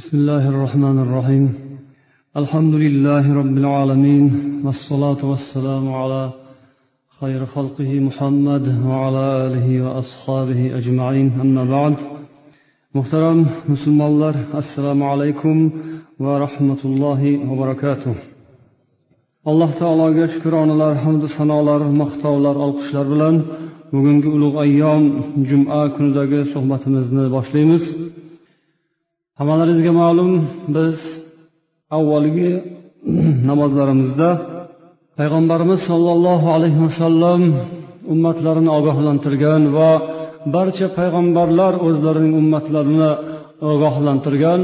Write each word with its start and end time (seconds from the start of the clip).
بسم 0.00 0.16
الله 0.22 0.44
الرحمن 0.54 0.98
الرحيم. 1.04 1.44
الحمد 2.40 2.74
لله 2.84 3.24
رب 3.40 3.56
العالمين 3.62 4.24
والصلاة 4.64 5.20
والسلام 5.30 5.84
على 6.00 6.22
خير 7.20 7.40
خلقه 7.54 7.90
محمد 8.08 8.64
وعلى 8.88 9.24
آله 9.46 9.66
وأصحابه 9.84 10.60
أجمعين. 10.78 11.28
أما 11.44 11.64
بعد 11.74 11.94
محترم 12.96 13.38
مسلم 13.72 13.98
الله 14.10 14.34
السلام 14.62 15.00
عليكم 15.02 15.56
ورحمة 16.24 16.80
الله 16.88 17.20
وبركاته. 17.50 18.14
alloh 19.50 19.70
taologa 19.80 20.24
shukronalar 20.34 20.94
hamdu 21.04 21.26
sanolar 21.38 21.80
maqtovlar 22.00 22.56
olqishlar 22.66 23.06
bilan 23.12 23.34
bugungi 23.92 24.28
ulug' 24.36 24.56
ayyom 24.64 25.02
juma 25.48 25.80
kunidagi 25.94 26.40
suhbatimizni 26.52 27.24
boshlaymiz 27.36 27.84
hammalaringizga 29.40 29.92
ma'lum 30.02 30.32
biz 30.76 30.96
avvalgi 31.96 32.52
namozlarimizda 33.50 34.28
payg'ambarimiz 35.18 35.80
sollallohu 35.90 36.48
alayhi 36.56 36.80
vasallam 36.86 37.42
ummatlarini 38.12 38.70
ogohlantirgan 38.78 39.62
va 39.76 39.90
barcha 40.54 40.86
payg'ambarlar 40.98 41.72
o'zlarining 41.88 42.34
ummatlarini 42.42 43.10
ogohlantirgan 43.72 44.60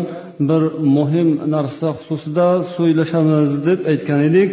bir 0.48 0.62
muhim 0.96 1.28
narsa 1.54 1.88
xususida 1.98 2.48
so'ylashamiz 2.74 3.50
deb 3.66 3.80
aytgan 3.92 4.20
edik. 4.28 4.50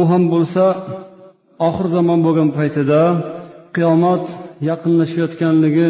U 0.00 0.02
ham 0.10 0.22
bo'lsa 0.34 0.64
oxir 1.68 1.86
zamon 1.96 2.20
bo'lgan 2.26 2.48
paytida 2.58 3.00
qiyomat 3.74 4.24
yaqinlashayotganligi 4.68 5.88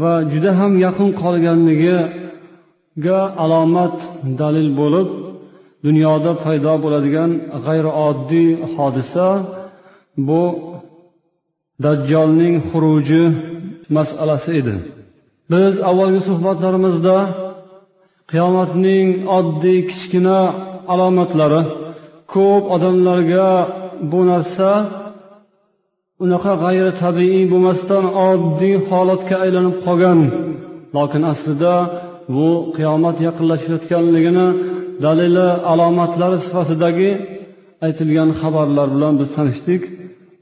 va 0.00 0.14
juda 0.32 0.50
ham 0.58 0.72
yaqin 0.84 1.08
qolganligiga 1.22 3.18
alomat 3.44 3.96
dalil 4.40 4.68
bo'lib 4.80 5.08
dunyoda 5.86 6.32
paydo 6.44 6.74
bo'ladigan 6.84 7.30
g'ayrioddiy 7.66 8.50
hodisa 8.74 9.28
bu 10.28 10.42
dajjolning 11.84 12.54
xuruji 12.68 13.24
masalasi 13.96 14.50
edi. 14.60 14.74
Biz 15.52 15.74
avvalgi 15.90 16.20
suhbatlarimizda 16.28 17.16
qiyomatning 18.30 19.06
oddiy 19.38 19.80
kichkina 19.90 20.38
alomatlari 20.92 21.62
ko'p 22.34 22.64
odamlarga 22.74 23.48
bu 24.10 24.20
narsa 24.30 24.70
unaqa 26.24 26.52
g'ayri 26.62 26.92
tabiiy 27.02 27.44
bo'lmasdan 27.52 28.04
oddiy 28.28 28.76
holatga 28.88 29.36
aylanib 29.44 29.76
qolgan. 29.86 30.20
Lokin 30.96 31.22
aslida 31.32 31.74
bu 32.34 32.48
qiyomat 32.76 33.16
yaqinlashayotganligini 33.26 34.46
dalili 35.04 35.48
alomatlari 35.72 36.38
sifatidagi 36.44 37.10
aytilgan 37.86 38.30
xabarlar 38.40 38.88
bilan 38.94 39.14
biz 39.20 39.28
tanishdik. 39.36 39.82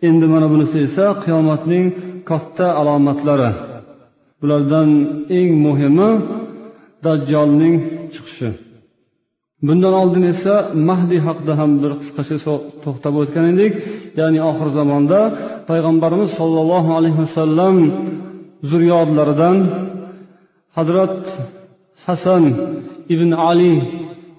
Endi 0.09 0.27
mana 0.33 0.47
bunisi 0.53 0.77
esa 0.87 1.07
qiyomatning 1.25 1.87
katta 2.31 2.67
alomatlari. 2.81 3.51
Bulardan 4.41 4.91
eng 5.39 5.51
muhimi 5.65 6.11
dajjolning 7.05 7.75
chiqishi. 8.15 8.51
Bundan 9.67 9.95
oldin 10.03 10.25
esa 10.35 10.55
mahdiy 10.89 11.21
haqida 11.29 11.53
ham 11.61 11.71
bir 11.83 11.93
qisqacha 12.01 12.37
to'xtab 12.85 13.15
o'tgan 13.23 13.47
edik. 13.53 13.75
Ya'ni 14.19 14.41
oxir 14.51 14.69
zamonda 14.79 15.21
payg'ambarimiz 15.71 16.31
sollallohu 16.41 16.91
alayhi 16.99 17.19
vasallam 17.25 17.77
zurriyodlaridan 18.71 19.57
hazrat 20.77 21.19
hasan 22.07 22.43
ibn 23.15 23.31
ali 23.49 23.75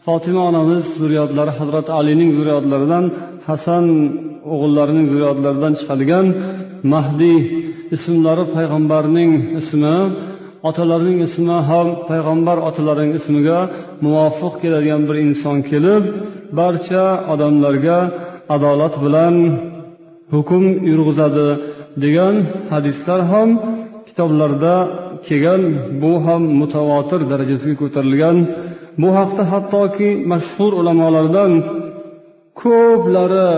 fotima 0.05 0.41
onamiz 0.49 0.83
zurriyodlari 0.99 1.51
hazrat 1.59 1.87
alining 1.99 2.29
zurriyodlaridan 2.37 3.05
hasan 3.47 3.85
o'g'illarining 4.53 5.05
zurriyodlaridan 5.11 5.73
chiqadigan 5.79 6.25
mahdiy 6.93 7.39
ismlari 7.95 8.45
payg'ambarning 8.55 9.31
ismi 9.59 9.95
otalarining 10.69 11.19
ismi 11.27 11.57
ham 11.69 11.87
payg'ambar 12.09 12.57
otalarining 12.69 13.13
ismiga 13.19 13.59
muvofiq 14.05 14.53
keladigan 14.61 15.01
bir 15.07 15.15
inson 15.25 15.57
kelib 15.69 16.03
barcha 16.59 17.05
odamlarga 17.33 17.97
adolat 18.55 18.93
bilan 19.03 19.35
hukm 20.33 20.63
yurg'izadi 20.89 21.47
degan 22.03 22.35
hadislar 22.73 23.21
ham 23.31 23.49
kitoblarda 24.07 24.75
kelgan 25.27 25.61
bu 26.01 26.11
ham 26.25 26.43
mutavotir 26.61 27.21
darajasiga 27.31 27.75
ko'tarilgan. 27.81 28.37
Bu 29.01 29.09
haqda 29.17 29.43
hattoki 29.51 30.09
mashhur 30.31 30.71
ulamolardan 30.79 31.51
ko'plari 32.61 33.49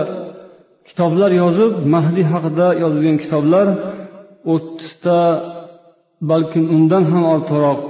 kitoblar 0.88 1.30
yozib 1.42 1.72
mahdiy 1.94 2.26
haqida 2.32 2.66
yozilgan 2.82 3.16
kitoblar 3.24 3.66
o'ttizta 4.54 5.18
balkim 6.30 6.64
undan 6.76 7.04
ham 7.10 7.24
ortiqroq 7.34 7.80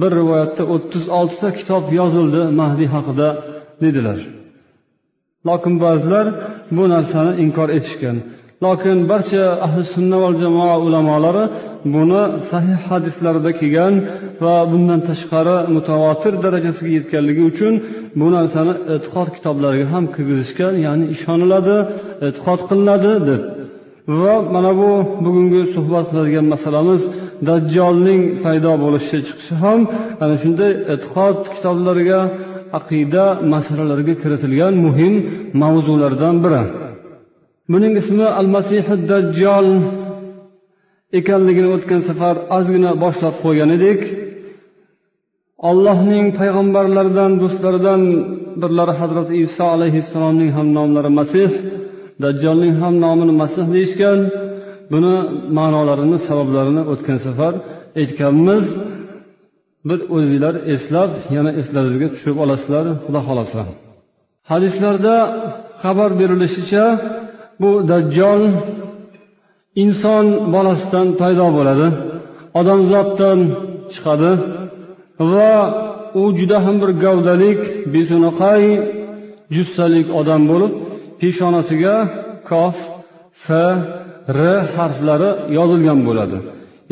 bir 0.00 0.10
rivoyatda 0.20 0.62
o'ttiz 0.74 1.04
oltita 1.18 1.48
kitob 1.58 1.84
yozildi 2.00 2.42
mahdiy 2.60 2.88
haqida 2.94 3.28
dedilar. 3.82 4.18
Lokin 5.48 5.74
ba'zilar 5.84 6.26
bu 6.76 6.82
narsani 6.94 7.32
inkor 7.44 7.68
etishgan. 7.78 8.16
Lokin 8.64 8.98
barcha 9.10 9.44
ahli 9.66 9.82
sunna 9.94 10.16
va 10.22 10.30
jamoa 10.42 10.76
ulamolari 10.86 11.44
buni 11.94 12.22
sahih 12.50 12.80
hadislarda 12.90 13.50
kelgan 13.60 13.94
va 14.44 14.56
bundan 14.70 15.00
tashqari 15.08 15.56
mutavotir 15.76 16.34
darajasiga 16.44 16.90
yetganligi 16.98 17.42
uchun 17.50 17.74
bu 18.20 18.26
narsani 18.36 18.74
e'tiqod 18.94 19.28
kitoblariga 19.36 19.86
ham 19.94 20.04
kirgizishgan 20.14 20.74
ya'ni 20.86 21.04
ishoniladi 21.14 21.76
e'tiqod 22.26 22.60
qilinadi 22.68 23.12
deb. 23.28 23.42
Va 24.22 24.34
mana 24.54 24.72
bu 24.80 24.90
bugungi 25.24 25.62
suhbat 25.74 26.04
qiladigan 26.10 26.46
masalamiz 26.54 27.02
dajjolning 27.48 28.22
paydo 28.44 28.72
bo'lishi 28.84 29.18
chiqishi 29.26 29.54
ham 29.64 29.80
ana 30.22 30.34
shunday 30.42 30.72
e'tiqod 30.94 31.36
kitoblariga 31.54 32.20
aqida 32.78 33.24
masalalariga 33.52 34.14
kiritilgan 34.22 34.74
muhim 34.86 35.14
mavzulardan 35.62 36.36
biri. 36.44 36.62
Buning 37.72 37.92
ismi 38.00 38.26
al 38.40 38.48
masihi 38.56 38.94
dajjol 39.10 39.68
ekanligini 41.18 41.68
o'tgan 41.76 42.00
safar 42.08 42.36
ozgina 42.56 42.90
boshlab 43.02 43.34
qo'ygan 43.44 43.70
edik 43.76 44.00
allohning 45.70 46.26
payg'ambarlaridan 46.38 47.32
do'stlaridan 47.42 48.00
birlari 48.62 48.94
hazrati 49.00 49.34
iso 49.46 49.64
alayhissalomning 49.76 50.50
ham 50.56 50.68
nomlari 50.78 51.10
masih 51.20 51.50
dajjolning 52.22 52.74
ham 52.80 52.94
nomini 53.04 53.34
masih 53.42 53.64
deyishgan. 53.74 54.20
Buni 54.92 55.14
ma'nolarini 55.58 56.18
sabablarini 56.28 56.82
o'tgan 56.92 57.18
safar 57.26 57.54
aytganmiz. 58.00 58.66
Bir 59.88 59.98
o'zinglar 60.16 60.54
eslab 60.74 61.10
yana 61.36 61.50
eslaringizga 61.60 62.08
tushirib 62.12 62.38
olasizlar 62.44 62.84
xudo 63.04 63.20
xohlasa. 63.26 63.62
Hadislarda 64.50 65.16
xabar 65.82 66.10
berilishicha 66.20 66.84
bu 67.62 67.70
dajjol 67.90 68.42
inson 69.84 70.26
bolasidan 70.54 71.08
paydo 71.20 71.46
bo'ladi 71.58 71.86
odamzoddan 72.60 73.38
chiqadi 73.92 74.32
va 75.32 75.54
u 76.20 76.22
juda 76.38 76.58
ham 76.64 76.76
bir 76.82 76.90
gavdalik 77.04 77.60
besunaqay 77.94 78.62
jussalik 79.56 80.08
odam 80.20 80.42
bo'lib 80.50 80.72
peshonasiga 81.20 81.94
kof 82.50 82.76
f 83.44 83.46
r 84.38 84.40
harflari 84.74 85.30
yozilgan 85.58 86.00
bo'ladi. 86.08 86.38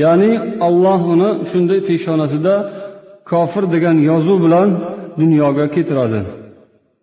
Ya'ni 0.04 0.32
alloh 0.68 1.00
uni 1.14 1.30
shunday 1.50 1.80
peshonasida 1.88 2.54
kofir 3.30 3.64
degan 3.74 3.96
yozuv 4.10 4.38
bilan 4.46 4.68
dunyoga 5.20 5.64
keltiradi 5.74 6.20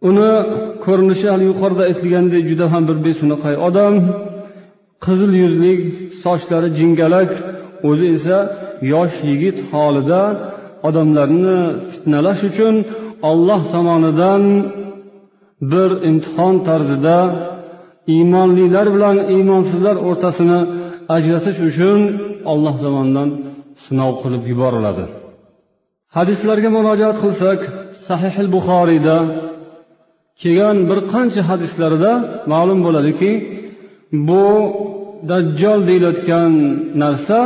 uni 0.09 0.29
ko'rinishi 0.85 1.27
hali 1.31 1.45
yuqorida 1.51 1.83
aytilgandek 1.89 2.43
juda 2.51 2.65
ham 2.73 2.83
bir 2.89 2.97
besunaqay 3.07 3.55
odam 3.67 3.95
qizil 5.05 5.31
yuzli 5.43 5.73
sochlari 6.23 6.69
jingalak 6.79 7.31
o'zi 7.89 8.05
esa 8.15 8.37
yosh 8.93 9.15
yigit 9.29 9.57
holida 9.71 10.21
odamlarni 10.87 11.59
fitnalash 11.91 12.41
uchun 12.49 12.75
olloh 13.29 13.61
tomonidan 13.73 14.43
bir 15.71 15.89
imtihon 16.09 16.55
tarzida 16.67 17.17
iymonlilar 18.15 18.87
bilan 18.95 19.17
iymonsizlar 19.35 19.95
o'rtasini 20.07 20.59
ajratish 21.15 21.59
uchun 21.69 21.99
olloh 22.51 22.75
tomonidan 22.83 23.29
sinov 23.85 24.13
qilib 24.21 24.43
yuboriladi. 24.51 25.05
Hadislarga 26.17 26.69
murojaat 26.77 27.17
qilsak 27.23 27.59
sahih 28.07 28.35
buxoriyda 28.55 29.17
kelgan 30.41 30.77
bir 30.89 30.99
qancha 31.13 31.41
hadislarda 31.49 32.11
ma'lum 32.51 32.79
bo'ladiki 32.85 33.31
bu 34.27 34.45
dajjol 35.31 35.79
deyilayotgan 35.89 36.51
narsa 37.03 37.39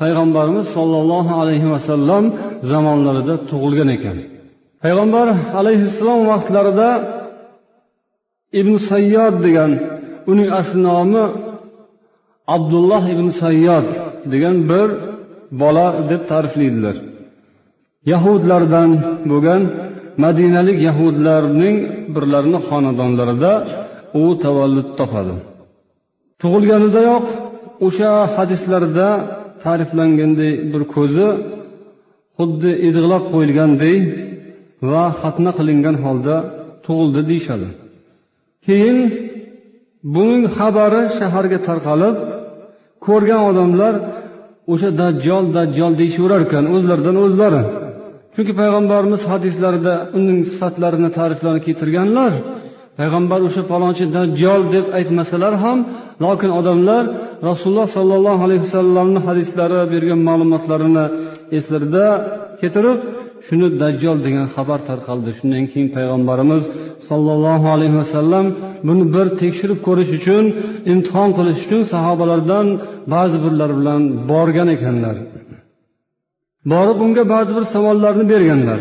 payg'ambarimiz 0.00 0.66
sollallohu 0.76 1.32
alayhi 1.42 1.68
vasallam 1.74 2.24
zamonlarida 2.70 3.34
tug'ilgan 3.50 3.90
ekan. 3.96 4.16
Payg'ambar 4.82 5.26
alayhissalom 5.60 6.20
vaqtlarida 6.32 6.88
ibn 8.60 8.74
sayyod 8.90 9.34
degan 9.46 9.70
uning 10.30 10.48
asli 10.60 10.78
nomi 10.88 11.24
abdulloh 12.56 13.04
ibn 13.14 13.26
sayyod 13.42 13.88
degan 14.32 14.56
bir 14.70 14.88
bola 15.62 15.86
deb 16.10 16.22
ta'riflaydilar. 16.30 16.96
Yahudlardan 18.12 18.90
bo'lgan 19.30 19.62
madinalik 20.24 20.78
yahudlarning 20.88 21.76
birlarini 22.14 22.60
xonadonlarida 22.68 23.52
u 24.22 24.24
tavallud 24.44 24.88
topadi. 24.98 25.34
Tug'ilganidayoq 26.42 27.26
o'sha 27.86 28.12
hadislarda 28.36 29.08
ta'riflanganday 29.64 30.52
bir 30.72 30.82
ko'zi 30.94 31.28
xuddi 32.38 32.70
idig'lab 32.88 33.24
qo'yilganday 33.32 33.96
va 34.90 35.04
xatna 35.20 35.50
qilingan 35.58 35.96
holda 36.04 36.36
tug'ildi 36.86 37.20
deyishadi. 37.30 37.68
Keyin 38.66 38.98
buning 40.14 40.44
xabari 40.56 41.02
shaharga 41.18 41.58
tarqalib 41.68 42.16
ko'rgan 43.06 43.40
odamlar 43.50 43.94
o'sha 44.72 44.90
dajjol 45.00 45.44
dajjol 45.56 45.92
deyishaverar 46.00 46.40
ekan 46.46 46.64
o'zlaridan 46.74 47.16
o'zlari. 47.24 47.62
Chunki 48.34 48.52
payg'ambarimiz 48.60 49.22
hadislarida 49.32 49.94
uning 50.18 50.38
sifatlarini 50.50 51.10
ta'riflarini 51.18 51.62
keltirganlar 51.66 52.32
payg'ambar 52.98 53.40
o'sha 53.48 53.62
palonchi 53.72 54.04
dajjol 54.16 54.62
deb 54.74 54.86
aytmasalar 54.98 55.54
ham 55.64 55.78
lokin 56.24 56.50
odamlar 56.60 57.04
rasululloh 57.48 57.88
sollallohu 57.96 58.42
alayhi 58.46 58.62
vasallamni 58.66 59.20
hadislari 59.28 59.80
bergan 59.92 60.20
ma'lumotlarini 60.28 61.04
eslarida 61.58 62.06
keltirib 62.60 62.98
shuni 63.46 63.68
dajjol 63.82 64.18
degan 64.26 64.46
xabar 64.54 64.80
tarqaldi. 64.88 65.30
Shundan 65.38 65.64
keyin 65.72 65.88
payg'ambarimiz 65.96 66.62
sollallohu 67.08 67.66
alayhi 67.74 67.96
vasallam 68.02 68.46
buni 68.88 69.04
bir 69.14 69.26
tekshirib 69.40 69.78
ko'rish 69.86 70.10
uchun 70.18 70.44
imtihon 70.92 71.30
qilish 71.38 71.60
uchun 71.66 71.82
sahobalardan 71.92 72.66
ba'zi 73.14 73.36
birlari 73.44 73.74
bilan 73.80 74.00
borgan 74.30 74.68
ekanlar. 74.76 75.16
Borib 76.72 76.98
unga 77.04 77.24
ba'zi 77.34 77.52
bir 77.56 77.64
savollarni 77.74 78.24
berganlar. 78.32 78.80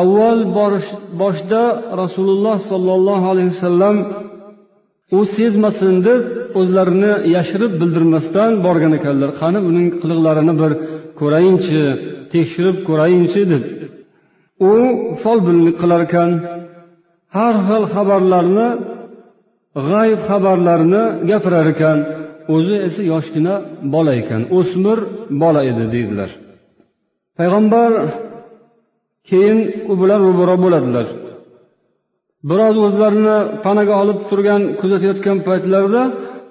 Avval 0.00 0.40
borish 0.58 0.88
boshda 1.22 1.62
rasululloh 2.02 2.56
sollallohu 2.70 3.26
alayhi 3.32 3.50
vasallam 3.54 3.96
u 5.16 5.20
sezmasin 5.36 5.94
deb 6.08 6.22
o'zlarini 6.60 7.12
yashirib 7.34 7.72
bildirmasdan 7.80 8.50
borgan 8.66 8.92
ekanlar. 8.98 9.30
Qani 9.40 9.58
uning 9.70 9.86
qiliqlarini 10.00 10.54
bir 10.62 10.72
ko'rayinchi 11.20 11.82
tekshirib 12.32 12.76
ko'rayinchi 12.88 13.40
deb. 13.52 13.62
U 14.70 14.72
folbinlik 15.22 15.76
qilar 15.82 16.00
ekan. 16.08 16.30
Har 17.36 17.54
xil 17.68 17.84
xabarlarni 17.94 18.68
g'ayb 19.88 20.20
xabarlarni 20.28 21.02
gapirar 21.30 21.66
ekan. 21.74 21.98
O'zi 22.54 22.76
esa 22.88 23.02
yoshgina 23.12 23.54
bola 23.94 24.12
ekan. 24.22 24.42
O'smir 24.58 24.98
bola 25.42 25.60
edi 25.70 25.84
deydilar. 25.94 26.30
Payg'ambar 27.38 27.90
keyin 29.28 29.58
u 29.90 29.94
bilan 30.00 30.20
ro'baro 30.26 30.56
bo'ladilar. 30.64 31.06
Biroz 32.50 32.76
o'zlarini 32.86 33.36
panaga 33.64 33.94
olib 34.02 34.18
turgan 34.30 34.62
kuzatayotgan 34.80 35.38
paytlarida 35.48 36.02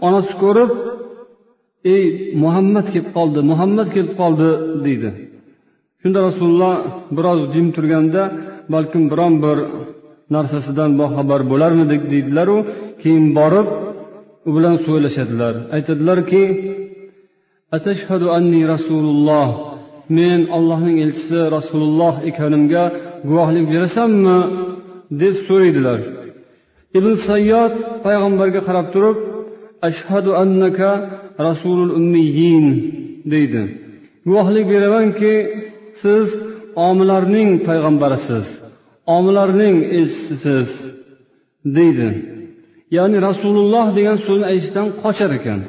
onasi 0.07 0.34
ko'rib 0.44 0.72
ey 1.94 2.04
muhammad 2.44 2.86
kelib 2.94 3.10
qoldi 3.18 3.39
muhammad 3.51 3.88
kelib 3.95 4.13
qoldi 4.22 4.50
deydi. 4.86 5.10
Shunda 6.01 6.19
rasululloh 6.28 6.75
biroz 7.18 7.40
jim 7.54 7.68
turganda 7.75 8.22
balkim 8.74 9.04
biron 9.12 9.33
bir 9.44 9.57
narsasidan 10.36 10.92
boxabar 11.01 11.42
bo'larmidik 11.51 12.01
deydilaru. 12.13 12.57
Keyin 13.01 13.25
borib 13.40 13.68
u 14.48 14.50
bilan 14.56 14.75
so'ylashadilar. 14.86 15.54
Aytadilarki 15.75 16.44
atashhadu 17.78 18.28
anni 18.38 18.62
rasululloh 18.74 19.48
men 20.18 20.39
ollohning 20.57 20.98
elchisi 21.06 21.39
rasululloh 21.57 22.15
ekanimga 22.30 22.83
guvohlik 23.30 23.65
berasanmi 23.74 24.39
deb 25.21 25.36
so'raydilar. 25.48 26.00
Ibn 26.98 27.12
sayyod 27.30 27.74
payg'ambarga 28.06 28.62
qarab 28.68 28.88
turib 28.94 29.18
ashhadu 29.89 30.31
annaka 30.44 30.89
rasulul 31.48 31.92
ummiyin 32.00 32.68
deydi. 33.33 33.63
Guvohlik 34.27 34.65
beramanki 34.74 35.33
siz 36.01 36.27
omilarning 36.88 37.50
payg'ambarisiz 37.68 38.48
omilarning 39.18 39.75
elchisiz 39.98 40.69
deydi. 41.77 42.09
Ya'ni 42.98 43.18
rasululloh 43.27 43.88
degan 43.98 44.18
so'zni 44.25 44.45
aytishdan 44.51 44.88
qochar 45.04 45.31
ekan. 45.39 45.59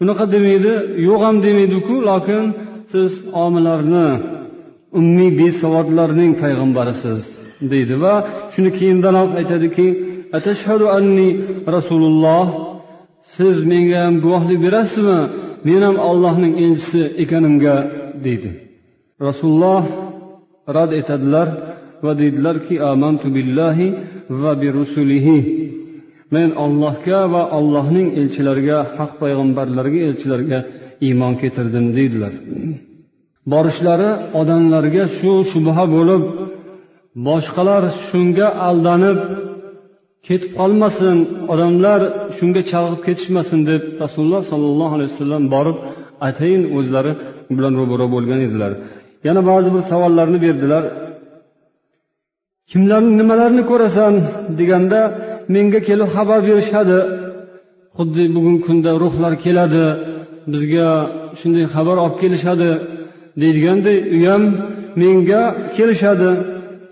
Bunaqa 0.00 0.24
demaydi 0.34 0.72
yo'q 1.08 1.20
ham 1.26 1.36
demaydiku 1.46 1.94
lokin 2.10 2.44
siz 2.92 3.12
omilarni 3.44 4.08
ummiy 4.98 5.30
besavodlarning 5.40 6.32
payg'ambarisiz 6.42 7.22
deydi 7.72 7.94
va 8.04 8.14
shuni 8.52 8.70
keyindanoq 8.78 9.30
aytadiki 9.40 9.86
atashhadu 10.38 10.86
anni 10.98 11.28
rasululloh 11.76 12.46
siz 13.36 13.56
menga 13.70 13.98
ham 14.04 14.14
guvohlik 14.24 14.58
berasizmi? 14.66 15.20
Men 15.66 15.82
ham 15.86 15.96
ollohning 16.10 16.54
elchisi 16.64 17.02
ekanimga 17.22 17.76
deydi. 18.24 18.50
Rasululloh 19.26 19.84
rad 20.76 20.90
etadilar 21.00 21.48
va 22.04 22.12
deydilarki 22.20 22.74
amantu 22.92 23.26
billahi 23.36 23.86
va 24.42 24.52
bi 24.60 24.68
rusulihi. 24.78 25.38
Men 26.34 26.48
ollohga 26.64 27.20
va 27.34 27.42
allohning 27.58 28.08
elchilariga 28.20 28.78
haq 28.96 29.12
payg'ambarlarga 29.22 30.00
elchilarga 30.08 30.58
iymon 31.06 31.32
keltirdim 31.40 31.86
deydilar. 31.96 32.32
Borishlari 33.52 34.10
odamlarga 34.40 35.04
shu 35.18 35.32
shubha 35.52 35.84
bo'lib 35.96 36.22
boshqalar 37.28 37.82
shunga 38.08 38.48
aldanib 38.68 39.18
ketib 40.26 40.50
qolmasin 40.58 41.16
odamlar 41.52 42.00
shunga 42.38 42.62
chalg'ib 42.70 43.00
ketishmasin 43.06 43.60
deb 43.70 43.82
rasululloh 44.02 44.42
sollallohu 44.52 44.92
alayhi 44.96 45.10
vasallam 45.12 45.44
borib 45.54 45.76
atayin 46.28 46.62
o'zlari 46.76 47.12
bilan 47.56 47.72
ro'baro 47.80 48.06
bo'lgan 48.14 48.40
edilar. 48.46 48.72
Yana 49.26 49.40
ba'zi 49.50 49.68
bir 49.74 49.82
savollarni 49.90 50.38
berdilar. 50.46 50.84
Kimlarni 52.70 53.12
nimalarni 53.20 53.62
ko'rasan 53.70 54.14
deganda 54.58 55.00
menga 55.54 55.80
kelib 55.88 56.08
xabar 56.16 56.40
berishadi. 56.48 56.98
Xuddi 57.96 58.22
bugungi 58.34 58.60
kunda 58.66 58.90
ruhlar 59.02 59.34
keladi. 59.44 59.84
Bizga 60.52 60.88
shunday 61.40 61.64
xabar 61.74 61.96
olib 62.04 62.16
kelishadi 62.22 62.70
deydiganday 63.42 63.96
u 64.16 64.18
ham 64.30 64.42
menga 65.00 65.42
kelishadi. 65.76 66.30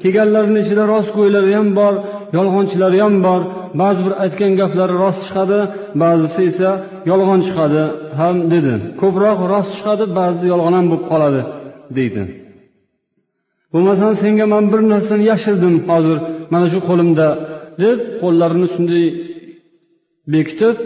Kelganlarni 0.03 0.59
ichida 0.65 0.85
rostgo'ylari 0.95 1.53
ham 1.59 1.69
bor 1.79 1.95
yolg'onchilari 2.37 2.99
ham 3.05 3.15
bor. 3.27 3.41
Ba'zi 3.81 4.01
bir 4.07 4.15
aytgan 4.25 4.53
gaplari 4.61 4.95
rost 5.03 5.21
chiqadi 5.27 5.59
ba'zisi 6.03 6.41
esa 6.51 6.71
yolg'on 7.11 7.41
chiqadi 7.47 7.83
ham 8.21 8.37
dedi. 8.53 8.75
Ko'proq 9.01 9.39
rost 9.53 9.71
chiqadi 9.77 10.05
ba'zida 10.19 10.47
yolg'on 10.53 10.75
ham 10.79 10.87
bo'lib 10.91 11.05
qoladi 11.11 11.41
deydi. 11.99 12.23
Bo'lmasam 13.73 14.13
senga 14.23 14.47
man 14.55 14.65
bir 14.73 14.81
narsani 14.93 15.25
yashirdim 15.33 15.75
hozir 15.91 16.19
mana 16.53 16.67
shu 16.73 16.79
qo'limda 16.89 17.29
deb 17.83 17.99
qo'llarini 18.21 18.69
shunday 18.75 19.05
bekitib 20.35 20.77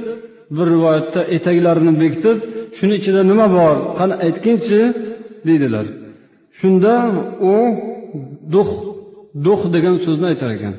bir 0.57 0.67
rivoyatda 0.75 1.21
etaklarini 1.37 1.93
bekitib 2.03 2.39
shuni 2.77 2.95
ichida 3.01 3.21
nima 3.31 3.47
bor? 3.59 3.75
Qani 3.99 4.15
aytginchi 4.27 4.81
deydilar. 5.49 5.87
Shunda 6.59 6.95
u 7.53 7.55
dux 8.55 8.69
dux 9.47 9.61
degan 9.75 9.97
so'zni 10.05 10.27
aytar 10.33 10.51
ekan. 10.57 10.75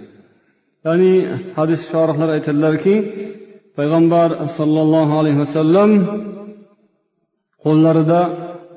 Ya'ni 0.85 1.13
hadis 1.57 1.81
shorihlar 1.91 2.29
aytadilarki 2.37 2.95
payg'ambar 3.77 4.29
sollallohu 4.57 5.13
alayhi 5.21 5.39
vasallam 5.43 5.91
qo'llarida 7.65 8.21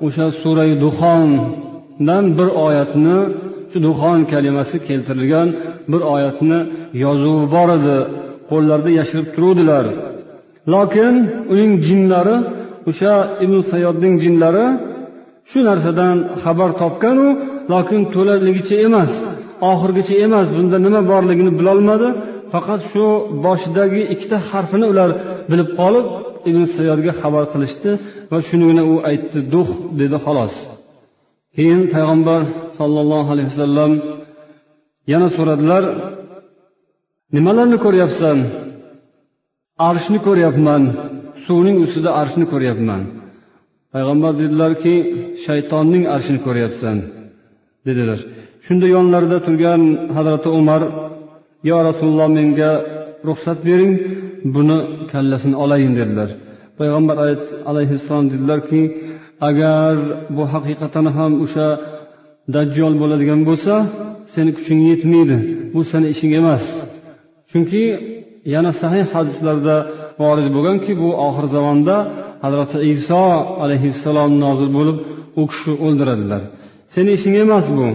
o'sha 0.05 0.27
surai 0.41 0.71
duxondan 0.85 2.25
bir 2.37 2.49
oyatni 2.65 3.17
shu 3.71 3.77
duxon 3.87 4.19
kalimasi 4.31 4.77
keltirilgan 4.87 5.47
bir 5.91 6.01
oyatni 6.15 6.59
yozuvi 7.03 7.45
bor 7.55 7.69
edi. 7.77 7.97
Qo'llarida 8.51 8.91
yashirib 8.99 9.27
turuvdilar. 9.35 9.85
Lokin 10.73 11.13
uning 11.53 11.71
jinlari 11.87 12.35
o'sha 12.89 13.13
ibn 13.43 13.57
sayyodning 13.71 14.15
jinlari 14.23 14.65
shu 15.49 15.59
narsadan 15.69 16.17
xabar 16.43 16.69
topganu 16.81 17.27
lokin 17.73 18.01
to'laligicha 18.13 18.77
emas 18.87 19.11
oxirigacha 19.71 20.15
emas 20.25 20.47
bunda 20.55 20.77
nima 20.85 21.01
borligini 21.11 21.51
bilolmadi. 21.59 22.09
Faqat 22.53 22.81
shu 22.91 23.05
boshidagi 23.45 24.01
ikkita 24.13 24.37
harfini 24.49 24.85
ular 24.91 25.09
bilib 25.49 25.69
qolib 25.79 26.05
ibn 26.49 26.61
sayyodga 26.75 27.11
xabar 27.21 27.43
qilishdi 27.53 27.91
va 28.31 28.37
shunigina 28.47 28.83
u 28.91 28.93
aytdi 29.09 29.39
duh 29.53 29.69
dedi 29.99 30.17
xolos. 30.25 30.53
Keyin 31.55 31.81
payg'ambar 31.93 32.41
sollallohu 32.79 33.29
alayhi 33.33 33.49
vasallam 33.53 33.91
yana 35.11 35.27
so'radilar 35.37 35.83
nimalarni 37.35 37.77
ko'ryapsan? 37.85 38.37
Arshni 39.89 40.19
ko'ryapman. 40.27 40.83
Suvning 41.45 41.77
ustida 41.85 42.09
arshni 42.21 42.45
ko'ryapman. 42.53 43.01
Payg'ambar 43.93 44.33
dedilarki 44.41 44.95
shaytonning 45.45 46.03
arshini 46.15 46.39
ko'ryapsan 46.47 46.97
dedilar. 47.87 48.19
Shunda 48.65 48.87
yonlarida 48.95 49.37
turgan 49.45 49.81
hazrati 50.15 50.49
umar 50.59 50.81
yo 51.69 51.77
rasululloh 51.87 52.29
menga 52.37 52.71
ruxsat 53.27 53.59
bering 53.67 53.93
buni 54.55 54.77
kallasini 55.11 55.55
olayin 55.63 55.93
dedilar. 55.99 56.29
Payg'ambar 56.79 57.15
alayhissalom 57.71 58.27
dedilarki 58.33 58.81
agar 59.49 59.95
bu 60.35 60.43
haqiqatan 60.53 61.05
ham 61.17 61.31
o'sha 61.45 61.67
dajjol 62.55 62.93
bo'ladigan 63.01 63.41
bo'lsa 63.49 63.73
seni 64.33 64.51
kuching 64.57 64.79
yetmaydi 64.91 65.37
bu 65.73 65.81
seni 65.91 66.07
ishing 66.13 66.31
emas. 66.41 66.63
Chunki 67.51 67.83
yana 68.53 68.71
sahih 68.81 69.05
hadislarda 69.15 69.75
vorid 70.21 70.47
bo'lganki 70.55 70.91
bu 71.01 71.09
oxir 71.27 71.45
zamonda 71.55 71.95
hazrati 72.43 72.77
iso 72.93 73.23
alayhissalom 73.63 74.31
nozil 74.43 74.69
bo'lib 74.77 74.97
u 75.41 75.43
kishi 75.51 75.71
o'ldiradilar. 75.85 76.41
Seni 76.93 77.09
ishing 77.17 77.35
emas 77.45 77.65
bu. 77.77 77.87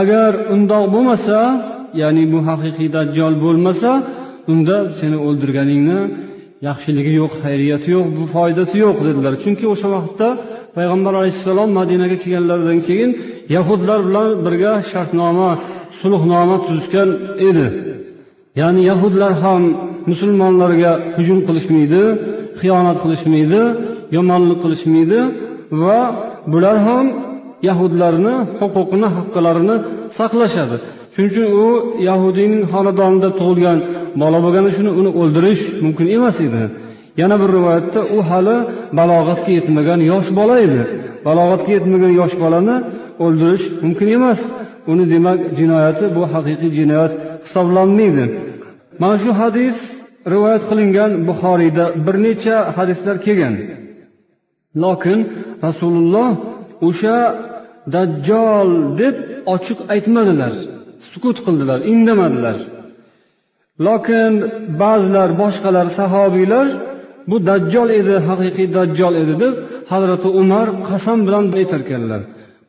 Agar 0.00 0.32
undoq 0.54 0.84
bo'lmasa 0.94 1.38
ya'ni 2.02 2.24
bu 2.32 2.38
haqiqiy 2.48 2.88
dajjol 2.96 3.34
bo'lmasa 3.44 3.90
unda 4.52 4.76
seni 4.98 5.16
o'ldirganingni 5.26 6.00
yaxshiligi 6.68 7.12
yo'q 7.20 7.32
xayriyati 7.44 7.88
yo'q 7.96 8.06
bu 8.16 8.24
foydasi 8.34 8.76
yo'q 8.84 8.96
dedilar. 9.06 9.32
Chunki 9.42 9.64
o'sha 9.72 9.88
vaqtda 9.96 10.28
payg'ambar 10.76 11.12
alayhissalom 11.20 11.70
madinaga 11.78 12.16
kelganlaridan 12.22 12.78
keyin 12.88 13.10
yahudlar 13.56 14.00
bilan 14.08 14.28
birga 14.44 14.72
shartnoma 14.90 15.50
sulhnoma 16.00 16.56
tuzishgan 16.66 17.10
edi. 17.48 17.66
Ya'ni 18.60 18.82
yahudlar 18.90 19.32
ham 19.44 19.62
musulmonlarga 20.10 20.92
hujum 21.16 21.38
qilishmaydi 21.48 22.02
xiyonat 22.60 22.98
qilishmaydi 23.04 23.62
yomonlik 24.16 24.58
qilishmaydi 24.64 25.20
va 25.82 26.00
bular 26.52 26.76
ham 26.86 27.06
yahudlarni 27.68 28.34
huquqini 28.60 29.08
haqqalarini 29.16 29.76
saqlashadi. 30.18 30.76
Shuning 31.14 31.30
uchun 31.32 31.46
u 31.64 31.66
yahudiyning 32.08 32.62
xonadonida 32.72 33.28
tug'ilgan 33.38 33.78
bola 34.22 34.38
bo'lgani 34.44 34.68
uchun 34.72 34.86
uni 35.00 35.10
o'ldirish 35.20 35.62
mumkin 35.84 36.06
emas 36.16 36.36
edi. 36.46 36.62
Yana 37.20 37.36
bir 37.42 37.48
rivoyatda 37.56 38.00
u 38.16 38.18
hali 38.30 38.56
balog'atga 38.98 39.50
yetmagan 39.58 40.00
yosh 40.12 40.28
bola 40.38 40.56
edi. 40.66 40.82
Balog'atga 41.26 41.70
yetmagan 41.76 42.12
yosh 42.20 42.34
bolani 42.42 42.76
o'ldirish 43.24 43.64
mumkin 43.84 44.08
emas. 44.16 44.40
Uni 44.92 45.04
demak 45.12 45.38
jinoyati 45.58 46.04
bu 46.16 46.22
haqiqiy 46.32 46.70
jinoyat 46.78 47.12
hisoblanmaydi. 47.46 48.24
Mana 49.00 49.16
shu 49.22 49.30
hadis 49.40 49.76
rivoyat 50.32 50.62
qilingan 50.70 51.10
buxoriyda 51.28 51.84
bir 52.06 52.16
necha 52.26 52.56
hadislar 52.76 53.16
kelgan. 53.26 53.54
Lokin 54.82 55.18
rasululloh 55.66 56.30
o'sha 56.88 57.18
dajjol 57.94 58.70
deb 59.00 59.16
ochiq 59.54 59.78
aytmadilar 59.94 60.54
sukut 61.12 61.36
qildilar 61.46 61.78
indamadilar. 61.92 62.56
Lokin 63.86 64.32
ba'zilar 64.82 65.30
boshqalar 65.42 65.86
sahobiylar 65.98 66.66
bu 67.30 67.36
dajjol 67.50 67.88
edi 68.00 68.14
haqiqiy 68.28 68.68
dajjol 68.78 69.14
edi 69.22 69.34
deb 69.42 69.54
hazrati 69.92 70.28
umar 70.42 70.66
qasam 70.88 71.18
bilan 71.26 71.44
aytarkanlar. 71.60 72.20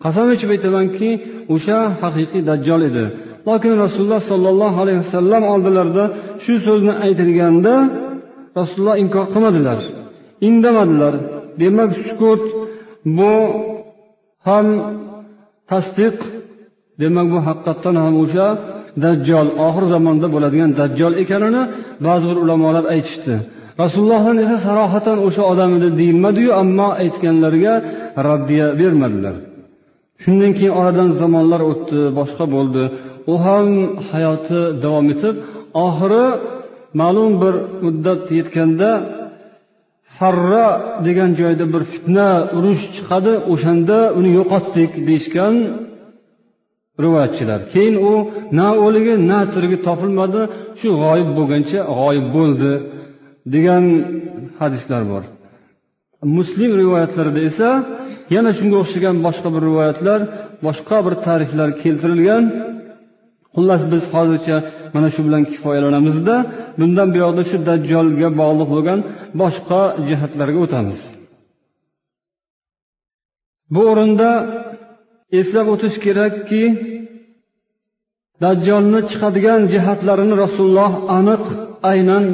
Qasam 0.03 0.27
ichib 0.35 0.49
aytamanki 0.55 1.09
o'sha 1.55 1.79
haqiqiy 2.01 2.41
dajjol 2.49 2.81
edi. 2.89 3.05
Lokin 3.47 3.73
rasululloh 3.83 4.21
sollallohu 4.31 4.77
alayhi 4.83 4.99
vasallam 5.05 5.43
oldilarida 5.53 6.03
shu 6.43 6.53
so'zni 6.67 6.93
aytilganda 7.05 7.73
rasululloh 8.59 8.95
inkor 9.03 9.25
qilmadilar 9.33 9.79
indamadilar. 10.47 11.13
Demak 11.61 11.91
sukut 12.05 12.43
bu 13.17 13.33
ham 14.47 14.67
tasdiq 15.71 16.17
demak 17.01 17.27
bu 17.33 17.39
haqiqatdan 17.47 17.95
ham 18.03 18.15
o'sha 18.23 18.47
dajjol 19.03 19.47
oxir 19.67 19.83
zamonda 19.93 20.27
bo'ladigan 20.35 20.71
dajjol 20.79 21.13
ekanini 21.23 21.63
ba'zi 22.05 22.25
bir 22.29 22.37
ulamolar 22.43 22.85
aytishdi. 22.93 23.35
Rasulullohdan 23.83 24.37
esa 24.43 24.57
sarohatan 24.67 25.17
o'sha 25.27 25.43
odam 25.51 25.71
edi 25.77 25.89
deyilmadiyu 25.99 26.51
ammo 26.61 26.87
aytganlariga 27.03 27.73
raddiya 28.27 28.67
bermadilar. 28.81 29.35
Shundan 30.23 30.51
keyin 30.57 30.73
oradan 30.79 31.09
zamonlar 31.21 31.61
o'tdi 31.71 31.99
boshqa 32.19 32.45
bo'ldi. 32.55 32.83
U 33.31 33.33
ham 33.45 33.67
hayoti 34.11 34.59
davom 34.83 35.07
etib 35.13 35.35
oxiri 35.85 36.25
ma'lum 37.01 37.31
bir 37.41 37.55
muddat 37.85 38.23
yetganda 38.37 38.89
harra 40.17 40.67
degan 41.07 41.31
joyda 41.41 41.65
bir 41.73 41.83
fitna 41.93 42.29
urush 42.57 42.83
chiqadi 42.95 43.33
o'shanda 43.53 43.97
uni 44.17 44.29
yo'qotdik 44.39 44.91
deyishgan 45.07 45.55
rivoyatchilar. 47.03 47.59
Keyin 47.73 47.95
u 48.11 48.13
na 48.59 48.67
o'ligi 48.85 49.15
na 49.31 49.39
tirigi 49.53 49.77
topilmadi 49.87 50.41
shu 50.79 50.89
g'oyib 51.03 51.29
bo'lgancha 51.37 51.79
g'oyib 51.99 52.27
bo'ldi 52.37 52.71
degan 53.53 53.83
hadislar 54.59 55.01
bor. 55.11 55.23
Muslim 56.37 56.71
rivoyatlarida 56.81 57.41
esa 57.49 57.69
yana 58.35 58.51
shunga 58.57 58.77
o'xshagan 58.83 59.15
boshqa 59.25 59.49
bir 59.55 59.61
rivoyatlar 59.69 60.19
boshqa 60.65 60.97
bir 61.05 61.13
ta'riflar 61.25 61.69
keltirilgan. 61.83 62.43
Xullas 63.57 63.81
biz 63.93 64.03
hozircha 64.13 64.57
mana 64.95 65.07
shu 65.13 65.21
bilan 65.27 65.43
kifoyalanamizda. 65.51 66.35
Bundan 66.79 67.07
buyoqda 67.15 67.43
shu 67.49 67.57
dajjolga 67.69 68.29
bog'liq 68.41 68.67
bo'lgan 68.73 68.99
boshqa 69.41 69.81
jihatlarga 70.07 70.59
o'tamiz. 70.65 70.99
Bu 73.73 73.81
o'rinda 73.91 74.29
eslab 75.39 75.67
o'tish 75.73 75.97
kerakki 76.05 76.63
dajjolni 78.43 78.99
chiqadigan 79.11 79.61
jihatlarini 79.73 80.35
rasululloh 80.43 80.91
aniq 81.17 81.43
aynan 81.91 82.25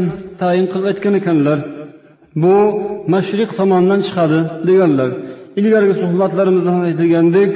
tayin 0.41 0.65
qilib 0.71 0.87
aytgan 0.91 1.13
ekanlar. 1.21 1.59
Bu 2.43 2.55
mashriq 3.13 3.49
tomondan 3.59 3.99
chiqadi 4.07 4.39
deganlar. 4.67 5.09
Ilgarigi 5.59 5.95
suhbatlarimizda 6.03 6.69
ham 6.75 6.83
aytilgandek 6.89 7.53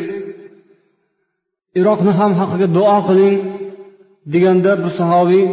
iroqni 1.80 2.12
ham 2.20 2.32
haqiga 2.40 2.68
duo 2.78 2.98
qiling. 3.08 3.36
Deganda 4.34 4.72
bir 4.84 4.92
sahobiy 5.00 5.46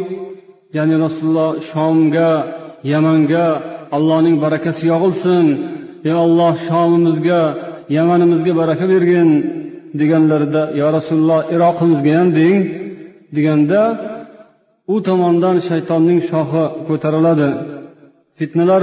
ya'ni 0.77 0.97
rasululloh 1.05 1.51
shomga 1.71 2.31
yamanga 2.93 3.47
allohning 3.97 4.37
barakasi 4.45 4.83
yog'ilsin. 4.93 5.47
Ey 6.09 6.15
olloh 6.25 6.55
shomimizga 6.69 7.41
yamanimizga 7.97 8.53
baraka 8.61 8.85
bergin 8.93 9.29
deganlarida 10.01 10.63
yo 10.81 10.87
rasululloh 10.97 11.41
iroqimizga 11.55 12.13
ham 12.19 12.29
deng 12.39 12.59
deganda 13.37 13.83
u 14.95 14.97
tomondan 15.09 15.57
shaytonning 15.69 16.21
shoxi 16.31 16.65
ko'tariladi. 16.89 17.49
Fitnalar 18.39 18.83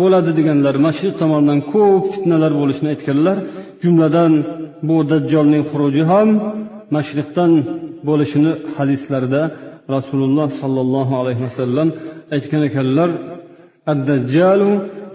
bo'ladi 0.00 0.30
deganlar 0.38 0.74
mashriq 0.86 1.14
tomondan 1.22 1.58
ko'p 1.72 2.04
fitnalar 2.12 2.52
bo'lishini 2.60 2.88
aytganlar. 2.94 3.36
Jumladan 3.82 4.32
bu 4.88 4.96
dajjolning 5.10 5.64
xuruji 5.70 6.02
ham 6.12 6.28
mashriqdan 6.96 7.52
bo'lishini 8.07 8.51
hadislarida 8.75 9.41
rasululloh 9.95 10.47
sollallohu 10.61 11.13
alayhi 11.21 11.41
vasallam 11.47 11.87
aytgan 12.35 12.61
ekanlar 12.69 13.11
الدجال 13.93 14.61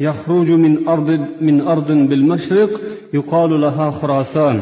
يخرج 0.09 0.49
من 0.65 0.73
أرض 0.93 1.09
من 1.47 1.57
أرض 1.73 1.89
بالمشرق 2.11 2.71
يقال 3.19 3.51
لها 3.65 3.87
خراسان 3.99 4.57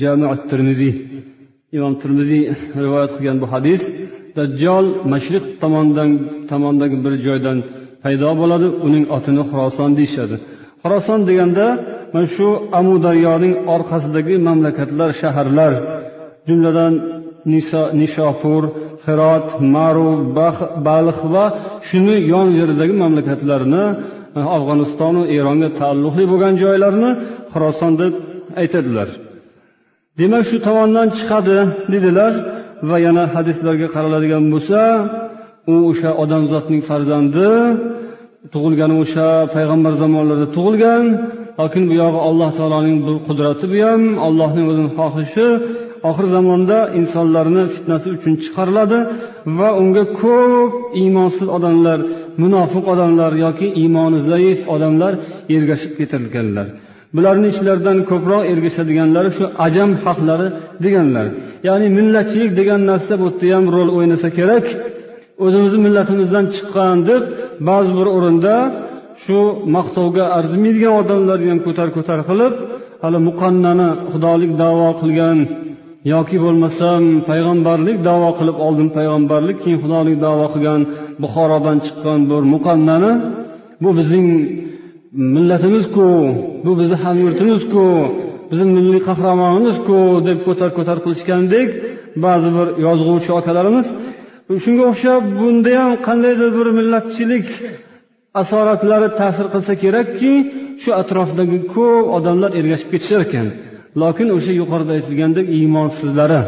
جامع 0.00 0.28
الترمذي 0.38 0.92
imom 1.76 1.94
termiziy 2.02 2.42
rivoyat 2.84 3.10
qilgan 3.16 3.38
bu 3.42 3.46
hadis 3.54 3.82
dajjol 4.36 4.86
mashriq 5.12 5.44
tomondan 5.62 6.10
tomondagi 6.50 6.96
bir 7.04 7.14
joydan 7.26 7.58
paydo 8.04 8.30
bo'ladi 8.40 8.68
uning 8.86 9.04
otini 9.16 9.42
xuroson 9.50 9.90
deyishadi 9.98 10.36
xuroson 10.82 11.20
deganda 11.28 11.66
mana 12.12 12.26
shu 12.36 12.48
amu 12.78 12.94
daryoning 13.06 13.54
orqasidagi 13.74 14.34
mamlakatlar 14.48 15.10
shaharlar 15.20 15.72
jumladan 16.47 16.93
nishofur 18.01 18.63
hirot 19.05 19.47
maru 19.75 20.11
balx 20.87 21.19
va 21.33 21.45
shuni 21.87 22.15
yon 22.33 22.47
yeridagi 22.59 22.93
mamlakatlarni 23.03 23.83
eh, 24.37 24.45
afg'onistonu 24.55 25.21
eronga 25.37 25.69
taalluqli 25.79 26.23
bo'lgan 26.31 26.53
joylarni 26.63 27.09
xiroson 27.51 27.91
deb 28.01 28.13
aytadilar. 28.61 29.09
Demak 30.19 30.43
shu 30.49 30.57
tomondan 30.67 31.07
chiqadi 31.17 31.57
dedilar 31.93 32.33
va 32.89 32.97
yana 33.05 33.23
hadislarga 33.35 33.87
qaraladigan 33.95 34.43
bo'lsa 34.53 34.79
u 35.73 35.75
o'sha 35.89 36.09
odamzodning 36.23 36.81
farzandi 36.89 37.49
tug'ilgani 38.53 38.95
o'sha 39.03 39.27
payg'ambar 39.55 39.93
zamonlarida 40.01 40.47
tug'ilgan 40.55 41.03
lokin 41.59 41.83
bu 41.89 41.93
yog'i 42.03 42.19
alloh 42.29 42.49
taoloning 42.57 42.97
bir 43.05 43.15
qudrati 43.27 43.65
bu 43.73 43.77
ham 43.87 44.01
allohning 44.27 44.65
o'zini 44.71 44.91
xohishi 44.97 45.47
oxir 46.09 46.27
zamonda 46.35 46.77
insonlarni 46.99 47.63
fitnasi 47.75 48.07
uchun 48.15 48.33
chiqariladi 48.43 48.99
va 49.57 49.69
unga 49.81 50.03
ko'p 50.21 50.71
iymonsiz 51.01 51.47
odamlar 51.57 51.99
munofiq 52.43 52.83
odamlar 52.93 53.31
yoki 53.45 53.67
iymoni 53.81 54.19
zaif 54.31 54.59
odamlar 54.75 55.13
ergashib 55.55 55.91
ketirilganlar 55.99 56.67
bularni 57.15 57.47
ichlaridan 57.53 57.97
ko'proq 58.09 58.43
ergashadiganlari 58.53 59.29
shu 59.37 59.45
ajam 59.65 59.91
xalqlari 60.03 60.47
deganlar. 60.83 61.25
Ya'ni 61.67 61.87
millatchilik 61.97 62.51
degan 62.59 62.81
narsa 62.91 63.13
bu 63.21 63.27
yerda 63.31 63.47
ham 63.55 63.65
rol 63.75 63.89
o'ynasa 63.97 64.29
kerak. 64.37 64.65
O'zimizni 65.45 65.79
millatimizdan 65.87 66.45
chiqqan 66.55 66.97
deb 67.09 67.23
ba'zi 67.69 67.91
bir 67.99 68.07
o'rinda 68.15 68.55
shu 69.23 69.37
maqtovga 69.75 70.25
arzimaydigan 70.37 70.93
odamlarni 71.01 71.47
ham 71.53 71.59
ko'tar 71.67 71.87
ko'tar 71.97 72.19
qilib 72.29 72.53
hali 73.03 73.19
muqannani 73.29 73.89
xudolik 74.11 74.51
davo 74.63 74.89
qilgan 75.01 75.37
yoki 76.13 76.37
bo'lmasam 76.43 77.01
payg'ambarlik 77.29 77.97
davo 78.09 78.29
qilib 78.39 78.57
oldin 78.65 78.87
payg'ambarlik 78.97 79.57
keyin 79.63 79.79
xudolik 79.83 80.17
davo 80.25 80.45
qilgan 80.53 80.81
buxorodan 81.23 81.77
chiqqan 81.85 82.19
bir 82.31 82.41
muqannani 82.53 83.11
bu 83.83 83.89
bizning 83.99 84.27
millatimizku 85.35 86.07
bu 86.65 86.71
bizni 86.79 86.97
hamyurtimizku 87.05 87.85
bizni 88.51 88.71
milliy 88.77 89.01
qahramonimizku 89.09 89.97
deb 90.27 90.39
ko'tar 90.47 90.69
ko'tar 90.77 90.97
qilishgandek 91.03 91.69
ba'zi 92.25 92.49
bir 92.57 92.67
yozg'uvchi 92.85 93.31
akalarimiz 93.39 93.87
shunga 94.63 94.83
o'xshab 94.91 95.23
bunda 95.39 95.71
ham 95.81 95.91
qandaydir 96.07 96.49
bir 96.57 96.67
millatchilik 96.79 97.47
asoratlari 98.41 99.09
ta'sir 99.19 99.45
qilsa 99.53 99.73
kerakki 99.83 100.33
shu 100.81 100.89
atrofdagi 101.01 101.59
ko'p 101.73 102.05
odamlar 102.17 102.51
ergashib 102.59 102.89
ketishar 102.93 103.21
ekan 103.27 103.47
lokin 104.01 104.27
o'sha 104.37 104.53
yuqorida 104.61 104.91
aytilgandek 104.97 105.45
iymonsizlari 105.57 106.41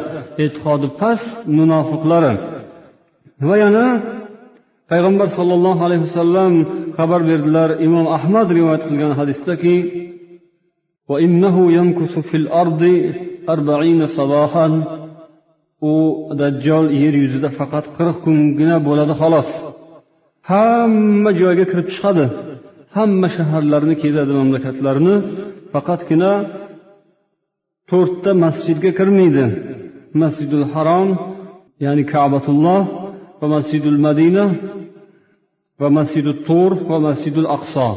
e'tiqodi 0.44 0.88
past 1.02 1.30
munofiqlari. 1.58 2.34
Va 3.48 3.56
yana 3.64 3.86
payg'ambar 4.92 5.28
sollallohu 5.38 5.82
alayhi 5.88 6.04
vasallam 6.08 6.54
xabar 6.98 7.22
berdilar 7.30 7.70
imom 7.88 8.06
ahmad 8.18 8.48
rivoyat 8.58 8.84
qilgan 8.88 9.14
hadisdaki 9.20 9.76
u 15.92 15.94
dajjol 16.42 16.86
yer 17.02 17.14
yuzida 17.24 17.50
faqat 17.60 17.86
qirq 17.98 18.18
kungina 18.26 18.78
bo'ladi 18.88 19.14
xolos. 19.22 19.50
Hamma 20.52 21.32
joyga 21.42 21.66
kirib 21.72 21.88
chiqadi. 21.94 22.26
Hamma 22.96 23.28
shaharlarni 23.36 23.96
kezadi 24.04 24.32
mamlakatlarni. 24.40 25.16
Faqatgina 25.74 26.32
to'rtta 27.94 28.32
masjidga 28.46 28.92
kirmaydi. 29.00 29.46
Masjidul 30.22 30.66
harom 30.74 31.10
ya'ni 31.86 32.04
kabatulloh 32.14 32.82
va 33.40 33.48
masjidul 33.56 34.00
madina 34.06 34.46
va 35.82 35.88
masjidul 35.98 36.38
tur 36.48 36.72
va 36.90 36.98
masjidul 37.08 37.50
aqso 37.58 37.90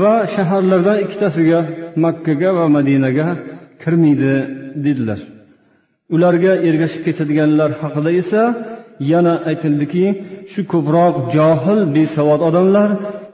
va 0.00 0.14
shaharlardan 0.34 0.96
ikkitasiga 1.04 1.60
makkaga 2.04 2.50
va 2.58 2.66
madinaga 2.76 3.26
kirmaydi 3.82 4.34
dedilar. 4.84 5.20
Ularga 6.14 6.52
ergashib 6.68 7.02
ketadiganlar 7.06 7.70
haqida 7.82 8.10
esa 8.22 8.42
yana 9.12 9.34
aytildiki 9.50 10.04
shu 10.52 10.60
ko'proq 10.72 11.14
johil 11.36 11.80
besavod 11.96 12.40
odamlar 12.48 12.88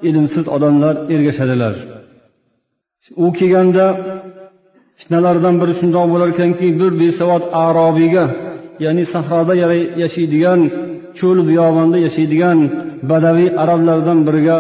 ilmsiz 0.09 0.47
odamlar 0.57 0.95
ergashadilar. 1.15 1.75
U 3.25 3.27
kelganda 3.39 3.87
fitnalardan 4.99 5.55
biri 5.61 5.75
shundoq 5.81 6.07
bo'lar 6.13 6.29
ekanki 6.35 6.67
bir 6.81 6.93
besavod 7.01 7.45
arobiyga 7.65 8.25
ya'ni 8.85 9.05
sahroda 9.15 9.55
yashaydigan 10.03 10.61
cho'l 11.19 11.39
biyobonda 11.51 11.99
yashaydigan 12.07 12.59
badaviy 13.11 13.49
arablardan 13.63 14.19
biriga 14.27 14.57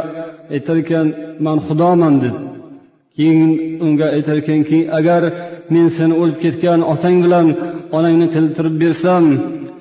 aytar 0.54 0.76
ekan 0.82 1.06
man 1.44 1.58
xudoman 1.66 2.14
deb 2.22 2.34
keyin 3.16 3.50
unga 3.84 4.06
aytar 4.16 4.36
ekanki 4.42 4.78
agar 4.98 5.22
men 5.74 5.86
seni 5.96 6.14
o'lib 6.20 6.38
ketgan 6.44 6.80
otang 6.92 7.16
bilan 7.24 7.46
onangni 7.96 8.26
tiriltirib 8.34 8.76
bersam 8.82 9.24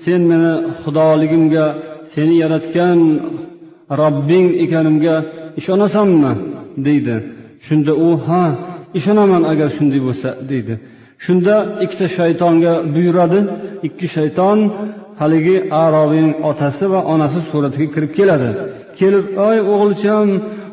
sen 0.03 0.21
meni 0.31 0.53
xudoligimga 0.81 1.65
seni 2.13 2.35
yaratgan 2.43 2.99
robbing 3.99 4.47
ekanimga 4.63 5.15
ishonasanmi? 5.59 6.33
deydi. 6.85 7.15
Shunda 7.65 7.93
u 8.07 8.09
ha 8.25 8.43
ishonaman 8.99 9.43
agar 9.51 9.69
shunday 9.77 10.01
bo'lsa 10.07 10.29
deydi. 10.51 10.73
Shunda 11.25 11.55
ikkita 11.83 12.07
shaytonga 12.17 12.73
buyuradi. 12.95 13.39
Ikki 13.87 14.07
shayton 14.15 14.59
haligi 15.21 15.57
arobiyning 15.83 16.35
otasi 16.49 16.85
va 16.93 16.99
onasi 17.13 17.39
suratiga 17.49 17.87
kirib 17.95 18.11
keladi. 18.17 18.49
Kelib 18.99 19.25
oy 19.47 19.57
o'g'ilcham 19.73 20.27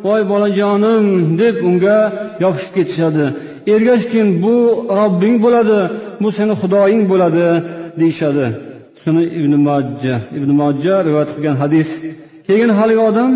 voy 0.07 0.23
bolajonim 0.33 1.05
deb 1.41 1.57
unga 1.69 1.99
yopishib 2.45 2.73
ketishadi. 2.77 3.25
Ergashgin 3.75 4.29
bu 4.45 4.55
robbing 4.99 5.37
bo'ladi 5.45 5.79
bu 6.23 6.29
seni 6.39 6.55
xudoying 6.63 7.05
bo'ladi 7.13 7.47
deyishadi. 8.01 8.47
Shuni 9.03 9.25
ibn 9.39 9.53
mojja 9.69 10.17
ibn 10.37 10.51
mojja 10.61 10.95
rivoyat 11.07 11.31
qilgan 11.35 11.57
hadis. 11.63 11.89
Keyin 12.49 12.71
haligi 12.79 13.03
odam 13.11 13.31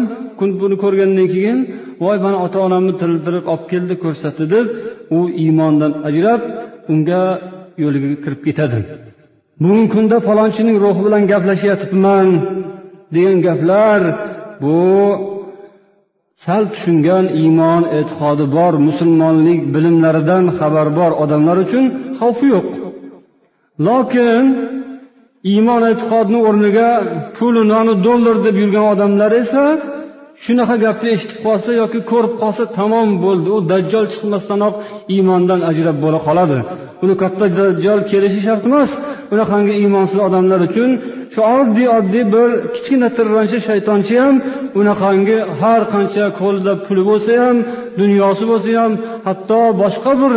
buni 0.63 0.77
ko'rgandan 0.85 1.27
keyin 1.35 1.59
voy 2.03 2.17
mana 2.25 2.39
ota 2.47 2.59
onamni 2.67 2.93
tiriltirib 3.01 3.45
olib 3.53 3.65
keldi 3.73 3.95
ko'rsatdi 4.05 4.45
deb 4.55 4.67
u 5.17 5.19
iymondan 5.43 5.93
ajrab 6.09 6.41
unga 6.93 7.23
yo'liga 7.83 8.09
kirib 8.25 8.41
ketadi. 8.47 8.81
Bugungi 9.61 9.89
kunda 9.95 10.17
falonchining 10.29 10.77
ruhi 10.85 11.01
bilan 11.07 11.23
gaplashyapman 11.33 12.29
degan 13.15 13.39
gaplar 13.47 14.01
bu 14.63 14.79
sal 16.45 16.63
tushungan 16.73 17.25
iymon 17.43 17.83
e'tiqodi 17.99 18.45
bor 18.57 18.75
musulmonlik 18.89 19.61
bilimlaridan 19.75 20.45
xabarbor 20.59 21.13
odamlar 21.23 21.57
uchun 21.65 21.85
xavfi 22.19 22.47
yo'q. 22.55 22.69
Lokin 23.87 24.45
iymon 25.53 25.83
e'tiqodni 25.91 26.39
o'rniga 26.49 26.91
puli 27.37 27.63
noni 27.73 27.95
dollar 28.07 28.37
deb 28.47 28.57
yurgan 28.63 28.87
odamlar 28.95 29.31
esa 29.43 29.65
shunaqa 30.45 30.77
gapni 30.85 31.09
eshitib 31.17 31.39
qolsa 31.47 31.71
yoki 31.83 31.99
ko'rib 32.11 32.35
qolsa 32.43 32.65
tamom 32.79 33.09
bo'ldi. 33.25 33.49
U 33.57 33.59
dajjol 33.73 34.07
chiqmasdanoq 34.13 34.75
iymondan 35.15 35.61
ajrab 35.71 35.97
bo'la 36.05 36.21
qoladi. 36.27 36.59
Uni 37.05 37.15
katta 37.23 37.45
dajjol 37.61 38.01
kelishi 38.11 38.41
shart 38.47 38.65
emas. 38.71 38.91
Unaqangi 39.35 39.75
iymonsiz 39.83 40.19
odamlar 40.27 40.61
uchun 40.69 40.91
shu 41.35 41.41
oddiy 41.59 41.89
oddiy 41.99 42.25
bir 42.35 42.49
kichkina 42.75 43.09
tirrancha 43.17 43.59
shaytonchi 43.69 44.15
ham 44.25 44.37
unaqangi 44.81 45.39
har 45.61 45.83
qancha 45.93 46.25
qo'lida 46.41 46.73
puli 46.87 47.03
bo'lsa 47.11 47.33
ham 47.45 47.57
dunyosi 48.01 48.45
bo'lsa 48.51 48.71
ham 48.81 48.93
hatto 49.27 49.61
boshqa 49.83 50.13
bir 50.23 50.33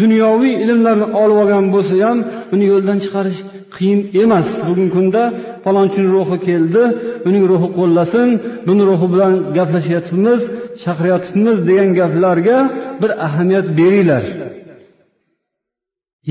dunyoviy 0.00 0.54
ilmlarni 0.64 1.06
olib 1.22 1.36
olgan 1.42 1.64
bo'lsa 1.74 1.94
ham 2.06 2.18
uni 2.54 2.64
yo'ldan 2.72 2.98
chiqarish 3.04 3.40
qiyin 3.76 4.00
emas. 4.22 4.48
Bugungi 4.66 4.90
kunda 4.96 5.22
falonchini 5.64 6.08
ruhi 6.16 6.36
keldi 6.48 6.82
uning 7.28 7.44
ruhi 7.50 7.68
qo'llasin 7.78 8.28
buni 8.68 8.82
ruhi 8.90 9.06
bilan 9.12 9.32
gaplashyapmiz 9.56 10.40
chaqiryapmiz 10.82 11.56
degan 11.68 11.90
gaplarga 12.00 12.58
bir 13.00 13.10
ahamiyat 13.26 13.66
beringlar. 13.78 14.24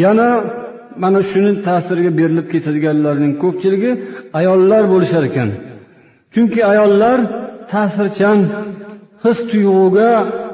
Yana 0.04 0.30
mana 1.04 1.20
shuni 1.32 1.52
ta'siriga 1.68 2.12
berilib 2.20 2.48
ketadiganlarning 2.54 3.34
ko'pchiligi 3.44 3.92
ayollar 4.40 4.84
bo'lishar 4.94 5.24
ekan. 5.30 5.50
Chunki 6.34 6.62
ayollar 6.72 7.20
ta'sirchan 7.72 8.40
his 9.24 9.40
tuyg'uga 9.52 10.12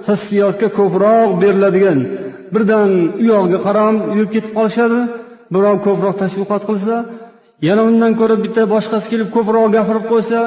hissiyotga 0.07 0.67
ko'proq 0.79 1.29
beriladigan 1.41 1.99
birdan 2.53 2.89
u 3.21 3.23
yog'iga 3.31 3.59
qarab 3.67 3.95
yurib 4.17 4.31
ketib 4.35 4.51
qolishadi. 4.57 4.99
Birov 5.53 5.75
ko'proq 5.85 6.15
tashviqot 6.21 6.63
qilsa 6.69 6.95
yana 7.67 7.81
undan 7.89 8.13
ko'ra 8.19 8.35
bitta 8.45 8.61
boshqasi 8.73 9.07
kelib 9.11 9.29
ko'proq 9.35 9.65
gapirib 9.75 10.05
qo'ysa 10.11 10.39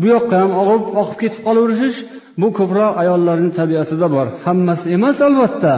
bu 0.00 0.06
yoqqa 0.14 0.34
ham 0.42 0.52
og'ib 0.62 0.84
oqib 1.00 1.16
ketib 1.22 1.40
qolaverishish 1.46 1.98
bu 2.40 2.48
ko'proq 2.58 2.92
ayollarni 3.02 3.50
tabiatida 3.58 4.06
bor. 4.14 4.26
Hammasi 4.44 4.84
emas 4.96 5.18
albatta. 5.28 5.74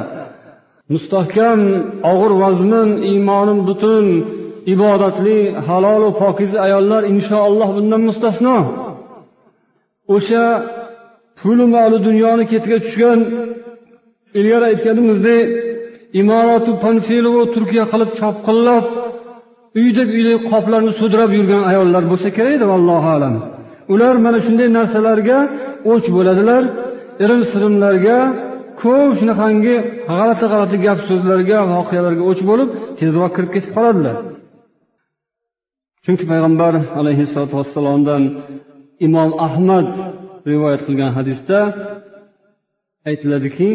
Mustahkam 0.95 1.61
og'ir 2.13 2.33
vazmin 2.45 2.89
iymonim 3.11 3.59
butun 3.69 4.05
ibodatli 4.75 5.39
halolu 5.67 6.09
pokiza 6.23 6.59
ayollar 6.67 7.03
inshaalloh 7.13 7.69
bundan 7.77 8.03
mustasno. 8.09 8.59
O'sha 10.17 10.45
puli 11.39 11.67
moli 11.75 11.99
dunyoni 12.09 12.45
ketiga 12.53 12.79
tushgan 12.85 13.19
ilgari 14.39 14.65
aytganimizdek 14.71 15.43
imoratu 16.21 16.71
panfilova 16.85 17.45
turkiya 17.55 17.85
qilib 17.93 18.11
chopqinlab 18.21 18.85
uydak 19.81 20.09
uydak 20.19 20.41
qoplarni 20.51 20.93
sudrab 21.01 21.31
yurgan 21.39 21.63
ayollar 21.71 22.03
bo'lsa 22.11 22.29
kerak 22.37 22.53
edi 22.59 22.67
vallohu 22.73 23.09
alam. 23.17 23.35
Ular 23.93 24.15
mana 24.27 24.39
shunday 24.47 24.69
narsalarga 24.79 25.39
o'ch 25.93 26.07
bo'ladilar 26.17 26.63
irim 27.25 27.43
sirimlarga 27.51 28.19
ko'p 28.83 29.11
shunaqangi 29.19 29.77
g'alati 30.11 30.45
g'alati 30.53 30.77
gap 30.87 30.99
so'zlarga 31.09 31.59
voqealarga 31.73 32.23
o'ch 32.31 32.43
bo'lib 32.51 32.69
tezroq 32.99 33.33
kirib 33.37 33.51
ketib 33.55 33.71
qoladilar. 33.77 34.17
Chunki 36.05 36.25
payg'ambar 36.31 36.75
alayhissalotu 37.01 37.55
vassalomdan 37.61 38.23
imom 39.07 39.31
ahmad 39.47 39.87
rivoyat 40.51 40.83
qilgan 40.87 41.11
hadisda 41.19 41.59
aytiladiki 43.09 43.69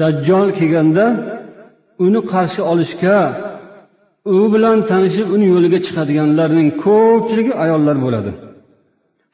dajjol 0.00 0.48
kelganda 0.58 1.06
uni 2.04 2.20
qarshi 2.32 2.60
olishga 2.72 3.18
u 4.34 4.36
bilan 4.52 4.78
tanishib 4.90 5.28
uni 5.36 5.46
yo'liga 5.54 5.78
chiqadiganlarning 5.86 6.68
ko'pchiligi 6.84 7.52
ayollar 7.64 7.96
bo'ladi 8.04 8.32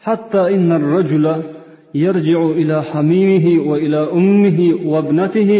hatto 0.07 0.40
يرجع 1.95 2.38
إلى 2.61 2.83
حميمه 2.83 3.47
وإلى 3.71 4.01
أمه 4.19 4.75
وابنته 4.93 5.51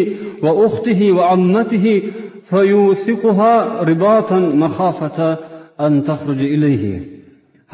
وأخته 0.43 1.13
وعمته 1.13 2.03
فيوثقها 2.51 3.83
رباطا 3.83 4.39
مخافة 4.39 5.39
أن 5.81 6.05
تخرج 6.05 6.41
إليه 6.55 7.15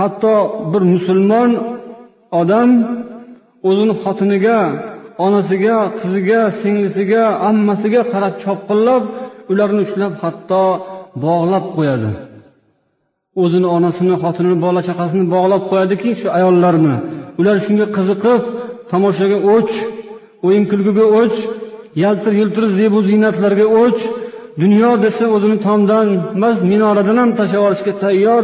hatto 0.01 0.73
bir 0.73 0.81
musulmon 0.81 1.74
odam 2.42 2.70
o'zini 3.70 3.94
xotiniga 4.04 4.60
onasiga 5.26 5.78
qiziga 6.00 6.42
singlisiga 6.62 7.24
ammasiga 7.50 8.02
qarab 8.12 8.34
chopqillab 8.44 9.04
ularni 9.52 9.82
ushlab 9.88 10.14
hatto 10.24 10.64
bog'lab 11.26 11.66
qo'yadi. 11.76 12.12
O'zini 13.44 13.68
onasini 13.78 14.16
xotinini 14.24 14.58
bola 14.66 14.82
chaqasini 14.88 15.26
bog'lab 15.36 15.64
qo'yadiki 15.72 16.10
shu 16.20 16.28
ayollarni. 16.38 16.96
Ular 17.40 17.56
shunga 17.66 17.86
qiziqib 17.98 18.42
tomoshaga 18.92 19.38
o'ch 19.54 19.74
o'yin 20.46 20.64
kulguga 20.72 21.06
o'ch 21.22 21.38
yaltir 22.04 22.34
yultir 22.42 22.66
zebu 22.78 23.00
ziynatlarga 23.10 23.66
o'ch 23.82 24.02
dunyo 24.62 24.92
desa 25.06 25.26
o'zini 25.36 25.58
tomdan 25.68 26.08
emas 26.38 26.58
minoradan 26.72 27.18
ham 27.22 27.32
tashlab 27.40 27.60
yuborishga 27.62 27.94
tayyor 28.04 28.44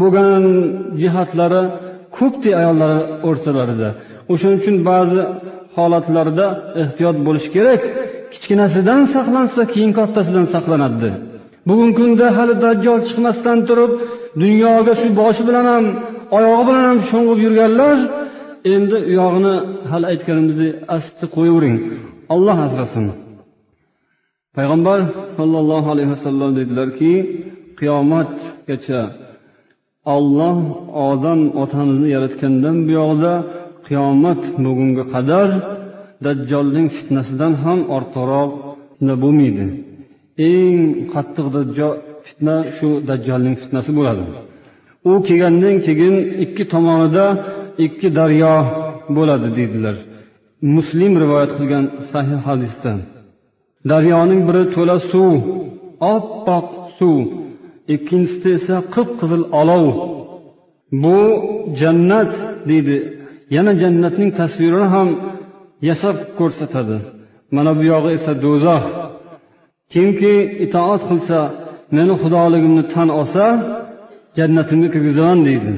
bo'lgan 0.00 0.42
jihatlari 1.00 1.62
ko'pda 2.20 2.50
ayollar 2.60 2.90
o'rtalarida. 3.28 3.88
O'shaning 4.32 4.58
uchun 4.62 4.76
ba'zi 4.90 5.20
holatlarda 5.76 6.46
ehtiyot 6.82 7.16
bo'lish 7.26 7.48
kerak. 7.54 7.82
Kichkinasidan 8.32 9.02
saqlansa 9.14 9.62
keyin 9.72 9.92
kattasidan 9.98 10.46
saqlanadi. 10.54 11.10
Bugungi 11.68 11.94
kunda 11.98 12.26
hali 12.38 12.54
dajjol 12.64 12.98
chiqmasdan 13.08 13.58
turib 13.68 13.92
dunyoga 14.42 14.94
shu 15.00 15.08
boshi 15.20 15.42
bilan 15.48 15.66
ham 15.72 15.84
oyog'i 16.36 16.64
bilan 16.68 16.84
ham 16.90 16.98
sho'ng'ib 17.10 17.38
yurganlar 17.46 17.96
endi 18.74 18.96
u 19.08 19.12
yog'ini 19.20 19.54
hali 19.90 20.06
aytganimizdek 20.12 20.72
asti 20.96 21.24
qo'yavering. 21.36 21.76
Olloh 22.34 22.56
asrasin. 22.66 23.04
Payg'ambar 24.56 25.00
sollallohu 25.38 25.88
alayhi 25.94 26.10
vasallam 26.16 26.50
dedilarki 26.58 27.12
qiyomatgacha 27.80 29.00
olloh 30.14 30.56
odam 31.08 31.40
otamizni 31.62 32.08
yaratgandan 32.14 32.76
buyog'ida 32.88 33.34
qiyomat 33.86 34.42
bugunga 34.64 35.04
qadar 35.14 35.48
dajjolning 36.24 36.88
fitnasidan 36.96 37.52
ham 37.64 37.78
ortiqroq 37.96 38.50
fitna 38.90 39.14
bo'lmaydi. 39.22 39.64
Eng 40.50 40.78
qattiq 41.12 41.46
fitna 42.26 42.56
shu 42.76 42.88
dajjolning 43.08 43.54
fitnasi 43.62 43.90
bo'ladi. 43.98 44.24
U 45.10 45.12
kelgandan 45.26 45.76
keyin 45.86 46.16
ikki 46.44 46.64
tomonida 46.72 47.26
ikki 47.86 48.08
daryo 48.18 48.54
bo'ladi 49.16 49.48
deydilar. 49.58 49.96
Muslim 50.76 51.12
rivoyat 51.22 51.52
qilgan 51.58 51.84
sahih 52.12 52.40
hadisda. 52.48 52.92
Daryoning 53.90 54.42
biri 54.48 54.62
to'la 54.74 54.96
suv 55.10 55.34
oppoq 56.14 56.66
suv. 56.98 57.18
Ikkinchisida 57.94 58.50
esa 58.58 58.76
qip 58.94 59.08
qizil 59.20 59.42
olov. 59.60 59.84
Bu 61.02 61.18
jannat 61.80 62.32
deydi. 62.68 62.96
Yana 63.56 63.72
jannatning 63.82 64.30
tasvirini 64.40 64.88
ham 64.94 65.08
yasab 65.88 66.16
ko'rsatadi. 66.38 66.96
Mana 67.56 67.70
bu 67.78 67.82
yog'i 67.92 68.10
esa 68.18 68.32
do'zax. 68.44 68.84
Kimki 69.92 70.34
itoat 70.64 71.02
qilsa 71.10 71.38
meni 71.96 72.14
xudoligimni 72.22 72.84
tan 72.94 73.08
olsa 73.20 73.44
jannatimga 74.38 74.88
kirgizaman 74.94 75.40
deydi. 75.48 75.72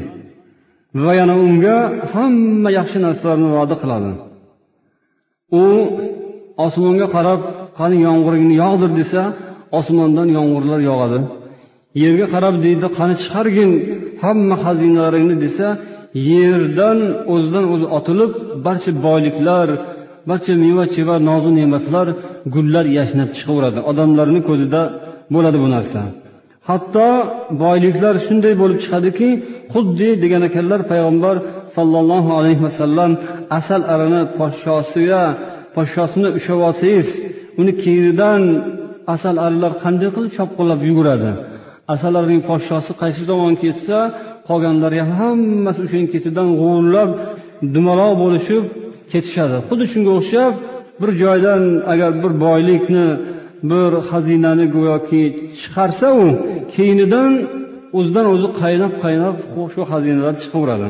Va 1.04 1.12
yana 1.20 1.34
unga 1.46 1.76
hamma 2.12 2.70
yaxshi 2.78 2.98
narsalarni 3.06 3.48
va'da 3.56 3.76
qiladi. 3.82 4.10
U 5.62 5.64
osmonga 6.66 7.06
qarab 7.16 7.40
qani 7.78 7.96
yomg'iringni 8.06 8.54
yog'dir 8.62 8.90
desa 9.00 9.22
osmondan 9.78 10.28
yomg'irlar 10.36 10.80
yog'adi. 10.90 11.18
Yerga 12.02 12.26
qarab 12.34 12.54
deydi 12.64 12.86
qani 12.98 13.14
chiqargin 13.22 13.70
hamma 14.22 14.56
xazinalaringni 14.64 15.36
desa 15.44 15.66
yerdan 16.30 16.98
o'zidan 17.32 17.64
o'zi 17.74 17.86
otilib 17.98 18.32
barcha 18.66 18.90
boyliklar 19.06 19.68
barcha 20.28 20.52
meva 20.64 20.84
cheva 20.94 21.16
nozu 21.28 21.50
ne'matlar 21.58 22.06
gullar 22.54 22.84
yashnab 22.98 23.30
chiqaveradi. 23.36 23.80
Odamlarni 23.90 24.40
ko'zida 24.48 24.82
bo'ladi 25.34 25.58
bu 25.64 25.68
narsa. 25.74 26.00
Hatto 26.68 27.08
boyliklar 27.64 28.14
shunday 28.26 28.54
bo'lib 28.62 28.78
chiqadiki 28.84 29.28
xuddi 29.72 30.08
degan 30.22 30.42
ekanlar 30.48 30.80
payg'ambar 30.90 31.36
sollallohu 31.76 32.30
alayhi 32.38 32.62
vasallam 32.66 33.10
asal 33.58 33.80
arini 33.94 34.22
podshosiga 34.38 35.22
podshosini 35.76 36.28
ushlab 36.38 36.60
olsangiz 36.68 37.08
uni 37.60 37.72
keynidan 37.82 38.42
asal 39.14 39.34
arilar 39.46 39.72
qanday 39.82 40.08
qilib 40.14 40.32
chopqillab 40.38 40.80
yuguradi? 40.90 41.30
Asalarining 41.94 42.42
podshosi 42.48 42.92
qaysi 43.02 43.22
tomon 43.30 43.54
ketsa 43.62 43.98
qolganlari 44.48 45.00
hammasi 45.16 45.80
o'shani 45.86 46.08
ketidan 46.14 46.48
g'uvillab 46.60 47.10
dumaloq 47.74 48.12
bo'lishib 48.22 48.64
ketishadi. 49.12 49.56
Xuddi 49.68 49.84
shunga 49.92 50.12
o'xshab 50.18 50.52
bir 51.00 51.10
joydan 51.22 51.62
agar 51.92 52.10
bir 52.22 52.32
boylikni 52.44 53.06
bir 53.70 53.90
xazinani 54.08 54.66
go'yoki 54.76 55.22
chiqarsa 55.60 56.08
u 56.24 56.26
keyinidan 56.74 57.32
o'zidan 57.98 58.26
o'zi 58.34 58.48
qaynab 58.60 58.92
qaynab 59.04 59.36
shu 59.74 59.80
xazinalar 59.90 60.34
chiqaveradi. 60.42 60.88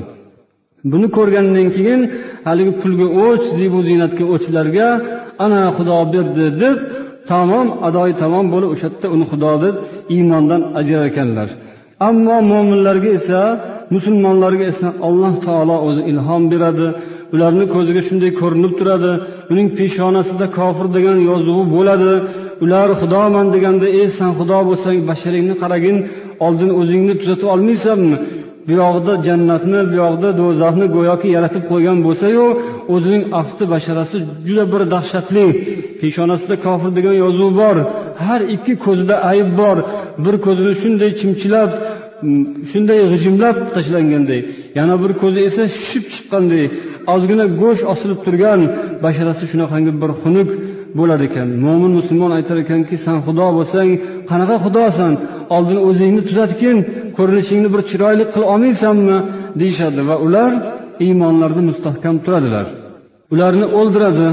Buni 0.92 1.08
ko'rgandan 1.16 1.68
keyin 1.76 2.00
haligi 2.48 2.72
pulga 2.82 3.06
o'ch 3.26 3.44
zibu 3.58 3.78
ziynatga 3.88 4.24
o'chlarga 4.34 4.88
ana 5.44 5.62
xudo 5.76 5.98
berdi 6.14 6.46
deb 6.62 6.76
tamom 7.30 7.68
adoyi 7.88 8.14
tamom 8.22 8.46
bo'lib 8.54 8.70
o'sha 8.74 8.86
yerda 8.88 9.06
uni 9.14 9.24
xudo 9.30 9.52
deb 9.64 9.74
iymondan 10.14 10.62
ajrar 10.80 11.04
ekanlar 11.10 11.48
ammo 12.08 12.36
mo'minlarga 12.50 13.10
esa 13.18 13.40
musulmonlarga 13.94 14.64
esa 14.72 14.88
alloh 15.08 15.34
taolo 15.46 15.76
o'zi 15.88 16.02
ilhom 16.10 16.42
beradi. 16.52 16.88
Ularni 17.34 17.64
ko'ziga 17.74 18.02
shunday 18.08 18.30
ko'rinib 18.40 18.72
turadi. 18.78 19.12
Uning 19.52 19.68
peshonasida 19.78 20.46
kofir 20.58 20.86
degan 20.96 21.18
yozuvi 21.28 21.64
bo'ladi. 21.74 22.12
Ular 22.64 22.88
xudoman 23.00 23.46
deganda 23.54 23.86
ey 23.98 24.06
san 24.18 24.30
xudo 24.38 24.58
bo'lsang 24.68 24.98
basharingni 25.10 25.54
qaragin 25.62 25.96
oldin 26.46 26.70
o'zingni 26.80 27.14
tuzatib 27.20 27.48
olmaysanmi? 27.54 28.16
Bu 28.66 28.72
yog'ida 28.82 29.12
jannatni 29.26 29.80
bu 29.90 29.94
yog'ida 30.02 30.30
do'zaxni 30.40 30.86
go'yoki 30.96 31.28
yaratib 31.36 31.64
qo'ygan 31.70 31.98
bo'lsayu 32.06 32.44
o'zining 32.94 33.24
afti 33.40 33.64
basharasi 33.74 34.16
juda 34.46 34.64
bir 34.72 34.82
dahshatli. 34.94 35.46
Peshonasida 36.00 36.56
kofir 36.66 36.90
degan 36.98 37.16
yozuv 37.24 37.50
bor 37.60 37.76
har 38.26 38.40
ikki 38.54 38.74
ko'zida 38.84 39.16
ayb 39.30 39.48
bor. 39.60 39.76
Bir 40.24 40.34
ko'zini 40.46 40.72
shunday 40.82 41.10
chimchilab 41.20 41.70
mm, 41.74 42.42
shunday 42.70 42.98
g'ijimlab 43.12 43.56
tashlanganday. 43.74 44.40
Yana 44.78 44.94
bir 45.02 45.12
ko'zi 45.22 45.40
esa 45.48 45.62
shishib 45.76 46.04
chiqqanday. 46.12 46.64
Ozgina 47.14 47.46
go'sht 47.62 47.84
osilib 47.92 48.18
turgan 48.26 48.60
basharasi 49.04 49.44
shunaqangi 49.52 49.92
bir 50.02 50.10
xunuk 50.22 50.50
bo'lar 50.98 51.20
ekan. 51.28 51.48
Mo'min 51.64 51.92
musulmon 51.98 52.32
aytar 52.38 52.56
ekanki 52.64 52.96
san 53.06 53.18
xudo 53.26 53.46
bo'lsang 53.58 53.88
qanaqa 54.30 54.56
xudosan? 54.64 55.12
Oldin 55.56 55.78
o'zingni 55.88 56.22
tuzatgin 56.28 56.76
ko'rinishingni 57.18 57.68
bir 57.74 57.82
chiroyli 57.90 58.24
qila 58.32 58.46
olmaysanmi 58.52 59.18
deyishadi 59.60 60.00
va 60.08 60.16
ular 60.26 60.52
iymonlarida 61.04 61.62
mustahkam 61.70 62.16
turadilar. 62.24 62.66
Ularni 63.32 63.66
o'ldiradi 63.78 64.28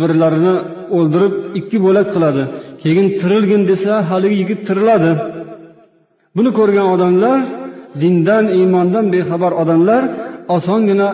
birlarini 0.00 0.54
o'ldirib 0.96 1.34
ikki 1.58 1.78
bo'lak 1.86 2.06
qiladi. 2.14 2.42
Keyin 2.82 3.06
tirilgin 3.20 3.62
desa 3.70 3.92
haligi 4.10 4.36
yigit 4.42 4.60
tiriladi. 4.68 5.10
Buni 6.36 6.50
ko'rgan 6.58 6.86
odamlar 6.94 7.38
dindan 8.02 8.44
iymondan 8.58 9.04
bexabar 9.14 9.52
odamlar 9.62 10.02
osongina 10.56 11.08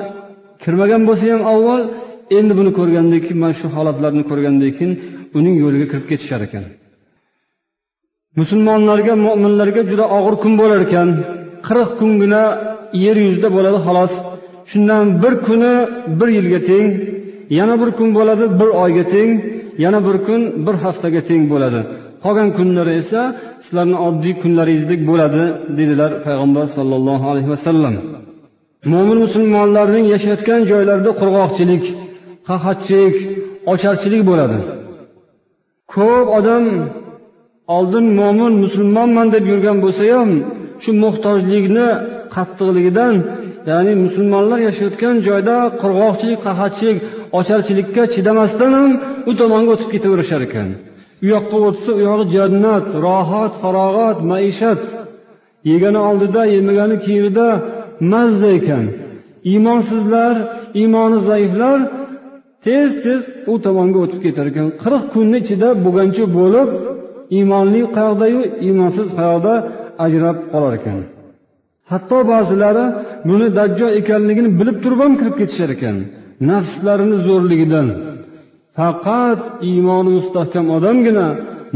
kirmagan 0.62 1.02
bo'lsa 1.08 1.24
ham 1.32 1.42
avval 1.52 1.82
endi 2.38 2.52
buni 2.58 2.70
ko'rgandan 2.78 3.20
keyin 3.24 3.38
mana 3.42 3.54
shu 3.60 3.66
holatlarni 3.76 4.22
ko'rgandan 4.30 4.70
keyin 4.78 4.92
uning 5.38 5.56
yo'liga 5.64 5.86
kirib 5.92 6.06
ketishar 6.10 6.40
ekan. 6.48 6.64
Musulmonlarga 8.40 9.14
mo'minlarga 9.26 9.82
juda 9.90 10.04
og'ir 10.18 10.34
kun 10.42 10.52
bo'lar 10.60 10.80
ekan. 10.86 11.08
Qirq 11.66 11.90
kungina 12.00 12.42
yer 13.04 13.16
yuzida 13.26 13.48
bo'ladi 13.56 13.78
xolos. 13.86 14.12
Shundan 14.70 15.04
bir 15.22 15.34
kuni 15.46 15.74
bir 16.18 16.28
yilga 16.36 16.60
teng 16.70 16.88
yana 17.58 17.74
bir 17.82 17.90
kun 17.98 18.08
bo'ladi 18.18 18.44
bir 18.60 18.68
oyga 18.82 19.04
teng 19.14 19.30
yana 19.84 19.98
bir 20.06 20.16
kun 20.26 20.40
bir 20.66 20.74
haftaga 20.84 21.20
teng 21.28 21.42
bo'ladi. 21.52 21.80
Qolgan 22.24 22.48
kunlari 22.58 22.92
esa 23.02 23.20
sizlarni 23.64 23.96
oddiy 24.08 24.34
kunlaringizdek 24.42 25.00
bo'ladi 25.10 25.42
dedilar 25.78 26.10
payg'ambar 26.26 26.66
sollallohu 26.76 27.24
alayhi 27.32 27.50
vasallam. 27.54 27.94
Mo'min 28.92 29.18
musulmonlarning 29.24 30.06
yashayotgan 30.14 30.60
joylarida 30.70 31.10
qurg'oqchilik 31.20 31.84
qahatchilik 32.48 33.16
ocharchilik 33.72 34.22
bo'ladi. 34.30 34.58
Ko'p 35.94 36.26
odam 36.38 36.64
oldin 37.74 38.06
mo'min 38.20 38.52
musulmonman 38.64 39.28
deb 39.34 39.44
yurgan 39.52 39.78
bo'lsa 39.84 40.04
ham 40.16 40.30
shu 40.82 40.90
muhtojlikni 41.04 41.88
qattiqligidan 42.34 43.14
ya'ni 43.70 43.92
musulmonlar 44.04 44.58
yashayotgan 44.68 45.14
joyda 45.28 45.56
qurg'oqchilik 45.82 46.40
qahatchilik 46.46 46.98
ocharchilikka 47.38 48.02
chidamasdan 48.14 48.72
ham 48.78 48.90
u 49.30 49.32
tomonga 49.40 49.70
o'tib 49.74 49.88
ketaverishar 49.94 50.42
ekan. 50.48 50.68
U 51.24 51.26
yoqqa 51.34 51.56
o'tsa 51.68 51.90
u 51.98 52.00
yog'i 52.08 52.26
jannat 52.36 52.86
rohat 53.06 53.52
farog'at 53.62 54.18
maishat. 54.30 54.82
Yegani 55.70 56.00
oldida 56.08 56.42
yemagani 56.54 56.96
keyinida 57.04 57.48
mazza 58.12 58.50
ekan. 58.58 58.84
Iymonsizlar 59.52 60.34
iymoni 60.80 61.18
zaiflar 61.28 61.78
tez 62.64 62.90
tez 63.04 63.22
u 63.52 63.54
tomonga 63.64 63.98
o'tib 64.04 64.20
ketar 64.26 64.46
ekan. 64.52 64.66
Qirq 64.82 65.04
kunni 65.14 65.38
ichida 65.44 65.68
bo'lgancha 65.84 66.24
bo'lib 66.38 66.68
iymonli 67.36 67.80
qayoqdayu 67.96 68.40
iymonsiz 68.66 69.08
qayoqda 69.18 69.54
ajrab 70.04 70.36
qolar 70.52 70.72
ekan. 70.78 70.98
Hatto 71.90 72.18
ba'zilari 72.32 72.86
buni 73.28 73.46
dajjol 73.58 73.92
ekanligini 74.00 74.50
bilib 74.60 74.76
turib 74.84 75.00
ham 75.04 75.12
kirib 75.20 75.34
ketishar 75.40 75.70
ekan. 75.76 75.96
Nafslarini 76.50 77.18
zo'rligidan. 77.26 77.86
Faqat 78.78 79.42
iymoni 79.70 80.10
mustahkam 80.18 80.66
odamgina 80.76 81.26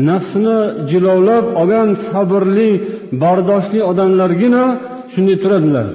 nafsini 0.09 0.59
jilovlab 0.91 1.45
olgan 1.61 1.89
sabrli 2.11 2.71
bardoshli 3.23 3.81
odamlargina 3.91 4.65
shunday 5.13 5.37
turadilar. 5.43 5.87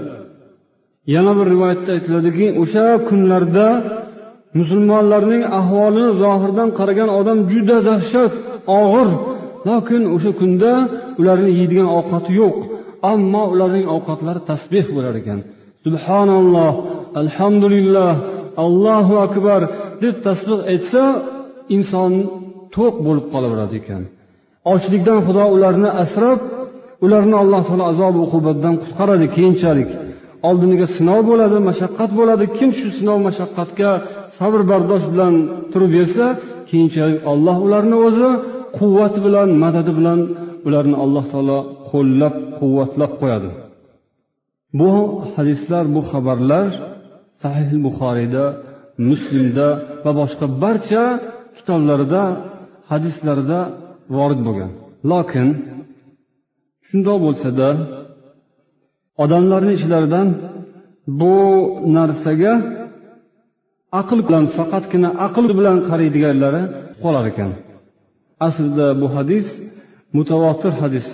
Yana 1.16 1.32
bir 1.38 1.46
rivoyatda 1.54 1.90
aytiladiki 1.98 2.48
o'sha 2.62 2.86
kunlarda 3.08 3.68
musulmonlarning 4.60 5.44
ahvolini 5.60 6.10
zohirdan 6.24 6.70
qaragan 6.80 7.10
odam 7.20 7.40
juda 7.52 7.78
dahshat 7.90 8.34
og'ir 8.80 9.10
lokin 9.68 10.04
o'sha 10.16 10.32
kunda 10.40 10.72
ularni 11.20 11.52
yeydigan 11.60 11.90
ovqati 12.00 12.32
yo'q 12.42 12.58
ammo 13.12 13.44
ularning 13.54 13.86
ovqatlari 13.96 14.42
tasbeh 14.52 14.86
bo'lar 14.96 15.16
ekan. 15.22 15.40
Subhanalloh 15.86 16.74
alhamdulillah 17.22 18.14
allohu 18.66 19.14
akbar 19.28 19.62
deb 20.04 20.16
tasbeh 20.28 20.60
aytsa 20.74 21.04
inson 21.76 22.12
to'q 22.76 22.96
bo'lib 23.06 23.26
qolaveradi 23.34 23.76
ekan. 23.82 24.02
Ochlikdan 24.74 25.20
xudo 25.28 25.44
ularni 25.56 25.90
asrab 26.04 26.40
ularni 27.06 27.36
alloh 27.44 27.62
taolo 27.68 27.86
azob 27.92 28.16
uqubatdan 28.26 28.74
qutqaradi 28.82 29.28
keyinchalik. 29.36 29.90
Oldiniga 30.50 30.88
sinov 30.98 31.22
bo'ladi 31.30 31.58
mashaqqat 31.70 32.12
bo'ladi. 32.20 32.46
Kim 32.58 32.70
shu 32.80 32.88
sinov 33.00 33.20
mashaqqatga 33.28 33.92
sabr 34.38 34.62
bardosh 34.72 35.06
bilan 35.14 35.34
turib 35.72 35.92
bersa 35.98 36.26
keyinchalik 36.70 37.20
olloh 37.32 37.58
ularni 37.66 37.98
o'zi 38.08 38.30
quvvati 38.78 39.20
bilan 39.26 39.50
madadi 39.64 39.92
bilan 40.00 40.20
ularni 40.68 40.96
alloh 41.04 41.26
taolo 41.34 41.60
qo'llab 41.90 42.36
quvvatlab 42.58 43.12
qo'yadi. 43.22 43.50
Bu 44.80 44.92
hadislar 45.34 45.84
bu 45.96 46.02
xabarlar 46.12 46.68
sahih 47.42 47.70
buxoriyda 47.86 48.44
muslimda 49.10 49.68
va 50.04 50.12
boshqa 50.20 50.46
barcha 50.64 51.04
kitoblarida 51.58 52.24
hadislarda 52.92 53.60
vorid 54.18 54.42
bo'lgan. 54.48 54.72
Lokin 55.12 55.48
shundoq 56.88 57.18
bo'lsada 57.26 57.68
odamlarni 59.24 59.74
ichlaridan 59.80 60.28
bu 61.20 61.36
narsaga 61.98 62.54
aql 64.02 64.20
bilan 64.28 64.46
faqatgina 64.58 65.10
aql 65.28 65.46
bilan 65.60 65.78
qaraydiganlari 65.90 66.64
qolar 67.04 67.26
ekan. 67.32 67.52
Aslida 68.48 68.88
bu 69.02 69.08
hadis 69.16 69.48
mutavotir 70.18 70.74
hadis 70.82 71.08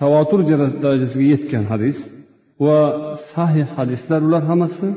tavotur 0.00 0.40
darajasiga 0.84 1.26
yetgan 1.32 1.64
hadis 1.72 1.98
va 2.64 2.78
sahih 3.32 3.66
hadislar 3.76 4.20
ular 4.28 4.42
hammasi 4.50 4.88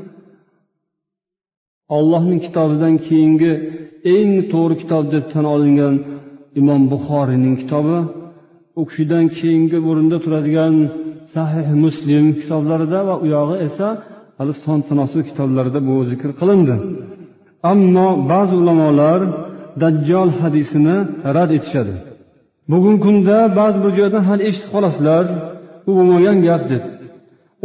ollohning 1.96 2.40
kitobidan 2.46 2.94
keyingi 3.06 3.52
eng 4.16 4.32
to'g'ri 4.52 4.74
kitob 4.82 5.04
deb 5.14 5.24
tan 5.32 5.44
olingan 5.54 5.94
imom 6.60 6.82
buxoriyning 6.92 7.54
kitobi 7.62 7.98
u 8.80 8.82
kishidan 8.88 9.24
keyingi 9.38 9.78
o'rinda 9.88 10.16
turadigan 10.24 10.74
sahih 11.34 11.66
muslim 11.84 12.24
kitoblarida 12.40 12.98
va 13.08 13.14
u 13.24 13.26
yog'i 13.36 13.56
esa 13.68 13.88
hali 14.38 14.52
son 14.64 14.78
sanoqsiz 14.88 15.22
kitoblarida 15.30 15.80
bu 15.88 15.94
zikr 16.10 16.30
qilindi. 16.40 16.74
Ammo 17.72 18.08
ba'zi 18.32 18.54
ulamolar 18.62 19.20
dajjol 19.82 20.30
hadisini 20.40 20.96
rad 21.36 21.50
etishadi. 21.58 21.94
Bugungi 22.72 23.00
kunda 23.06 23.36
ba'zi 23.58 23.78
bir 23.84 23.92
joydan 23.98 24.22
hali 24.28 24.42
eshitib 24.48 24.70
qolasizlar 24.74 25.24
u 25.88 25.90
bo'lmagan 25.96 26.38
gap 26.48 26.62
deb. 26.72 26.82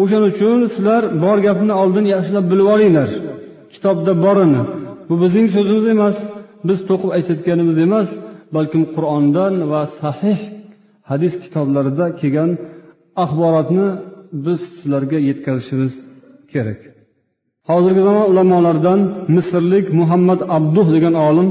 O'shaning 0.02 0.30
uchun 0.34 0.58
sizlar 0.76 1.04
bor 1.24 1.38
gapni 1.48 1.74
oldin 1.82 2.06
yaxshilab 2.14 2.46
bilib 2.52 2.68
olinglar. 2.76 3.10
Kitobda 3.74 4.14
borini. 4.26 4.62
Bu 5.08 5.16
bizning 5.24 5.48
so'zimiz 5.56 5.86
emas 5.96 6.18
biz 6.68 6.80
to'qib 6.90 7.10
aytayotganimiz 7.18 7.78
emas 7.88 8.10
balkim 8.56 8.84
qur'ondan 8.96 9.54
va 9.72 9.82
sahih 10.00 10.40
hadis 11.12 11.34
kitoblarida 11.44 12.06
kelgan 12.20 12.52
axborotni 13.24 13.88
biz 14.46 14.60
sizlarga 14.76 15.18
yetkazishimiz 15.30 15.94
kerak. 16.54 16.80
Hozirgi 17.70 18.02
zamon 18.08 18.26
ulamolaridan 18.32 19.00
misrlik 19.36 19.86
muhammad 20.00 20.40
abduh 20.58 20.88
degan 20.96 21.16
olim 21.28 21.48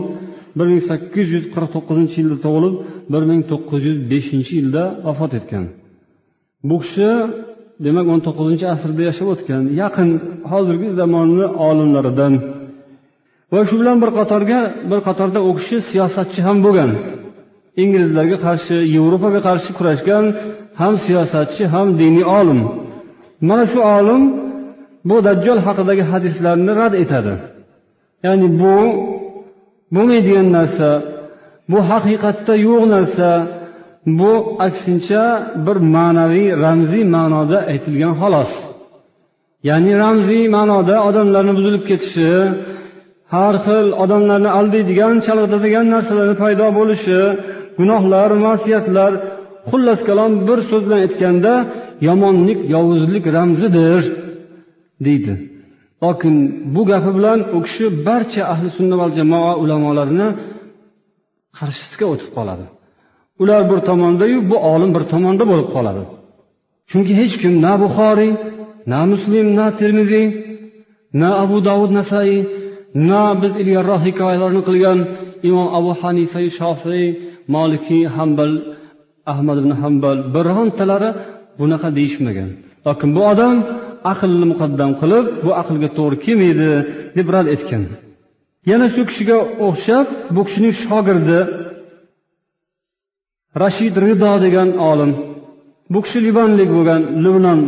bir 0.59 0.66
ming 0.73 0.83
sakkiz 0.90 1.27
yuz 1.35 1.45
qirq 1.55 1.69
to'qqizinchi 1.75 2.16
yilda 2.21 2.37
tug'ilib 2.45 2.75
bir 3.12 3.23
ming 3.31 3.42
to'qqiz 3.51 3.83
yuz 3.88 3.99
beshinchi 4.12 4.53
yilda 4.61 4.83
vafot 5.07 5.33
etgan. 5.38 5.64
Bu 6.69 6.77
kishi 6.85 7.11
demak 7.85 8.07
o'n 8.12 8.21
to'qqizinchi 8.27 8.66
asrda 8.75 9.03
yashab 9.09 9.29
o'tgan. 9.35 9.62
Yaqin 9.83 10.11
hozirgi 10.53 10.88
zamonni 11.01 11.47
olimlaridan. 11.69 12.33
Va 13.53 13.61
shu 13.69 13.75
bilan 13.81 13.97
bir 14.03 14.11
qatorga 14.19 14.61
bir 14.90 15.01
qatorda 15.09 15.40
u 15.49 15.51
kishi 15.59 15.77
siyosatchi 15.90 16.40
ham 16.47 16.59
bo'lgan. 16.66 16.90
Inglizlarga 17.83 18.38
qarshi 18.47 18.77
yevropaga 18.97 19.40
qarshi 19.49 19.71
kurashgan 19.79 20.25
ham 20.81 20.95
siyosatchi 21.07 21.64
ham 21.75 21.88
diniy 22.01 22.27
olim. 22.38 22.61
Mana 23.49 23.64
shu 23.73 23.79
olim 23.97 24.23
bu 25.09 25.16
dajjol 25.27 25.59
haqidagi 25.66 26.05
hadislarni 26.12 26.73
rad 26.81 26.95
etadi. 27.03 27.35
Ya'ni 28.25 28.49
bu 28.61 28.75
bo'lmaydigan 29.94 30.49
narsa 30.59 30.90
bu 31.70 31.79
haqiqatda 31.90 32.55
yo'q 32.66 32.83
narsa 32.94 33.31
bu 34.18 34.33
aksincha 34.66 35.25
bir 35.66 35.77
ma'naviy 35.96 36.49
ramziy 36.64 37.05
ma'noda 37.16 37.59
aytilgan 37.72 38.14
xolos. 38.20 38.53
Ya'ni 39.68 39.92
ramziy 40.05 40.44
ma'noda 40.57 40.96
odamlarni 41.09 41.53
buzilib 41.59 41.85
ketishi 41.90 42.33
har 43.35 43.55
xil 43.66 43.87
odamlarni 44.05 44.51
aldaydigan 44.59 45.14
chalg'itadigan 45.27 45.87
narsalarni 45.94 46.37
paydo 46.42 46.66
bo'lishi 46.79 47.20
gunohlar 47.79 48.31
masiyatlar 48.46 49.12
xullas 49.70 50.01
kalom 50.09 50.33
bir 50.49 50.59
so'z 50.68 50.83
bilan 50.87 51.01
aytganda 51.07 51.53
yomonlik 52.09 52.61
yovuzlik 52.75 53.25
ramzidir 53.37 54.01
deydi. 55.07 55.35
Lokin 56.07 56.35
bu 56.75 56.83
gapi 56.90 57.11
bilan 57.16 57.38
u 57.57 57.59
kishi 57.66 57.87
barcha 58.07 58.42
ahli 58.53 58.69
sunna 58.77 58.97
val 59.01 59.12
jamoa 59.19 59.53
ulamolarini 59.62 60.29
qarshisiga 61.59 62.07
o'tib 62.12 62.31
qoladi. 62.37 62.66
Ular 63.42 63.62
bir 63.71 63.79
tomondayu 63.88 64.38
bu 64.51 64.57
olim 64.73 64.90
bir 64.97 65.05
tomonda 65.12 65.45
bo'lib 65.51 65.69
qoladi. 65.77 66.03
Chunki 66.90 67.12
hech 67.21 67.35
kim 67.42 67.53
na 67.64 67.73
buxoriy 67.83 68.33
na 68.90 69.01
muslim 69.12 69.47
na 69.59 69.66
termiziy 69.81 70.27
na 71.21 71.29
abu 71.42 71.57
davud 71.69 71.90
nasaiy 71.99 72.38
na 73.11 73.23
biz 73.42 73.53
ilgariroq 73.62 74.03
hikoyalarni 74.09 74.62
qilgan 74.69 74.99
imom 75.49 75.69
abu 75.79 75.90
hanifa 76.01 76.40
shofiy 76.59 77.05
molikiy 77.55 78.05
hambal 78.16 78.53
ahmad 79.33 79.57
ibn 79.62 79.73
hambal 79.83 80.19
birontalari 80.35 81.11
bunaqa 81.59 81.88
deyishmagan. 81.99 82.51
Lokin 82.87 83.11
bu 83.16 83.21
odam 83.33 83.55
aqlni 84.12 84.47
muqaddam 84.53 84.90
qilib 85.01 85.25
bu 85.45 85.51
aqlga 85.61 85.88
to'g'ri 85.99 86.16
kelmaydi 86.25 86.71
deb 87.16 87.29
rad 87.35 87.49
etgan. 87.55 87.83
Yana 88.71 88.87
shu 88.95 89.03
kishiga 89.11 89.38
o'xshab 89.66 90.07
bu 90.35 90.40
kishining 90.49 90.75
shogirdi 90.83 91.38
rashid 93.62 93.95
rido 94.05 94.33
degan 94.45 94.69
olim 94.90 95.12
bu 95.92 95.99
kishi 96.05 96.19
livanlik 96.27 96.69
bo'lgan 96.77 97.01
livnon 97.25 97.61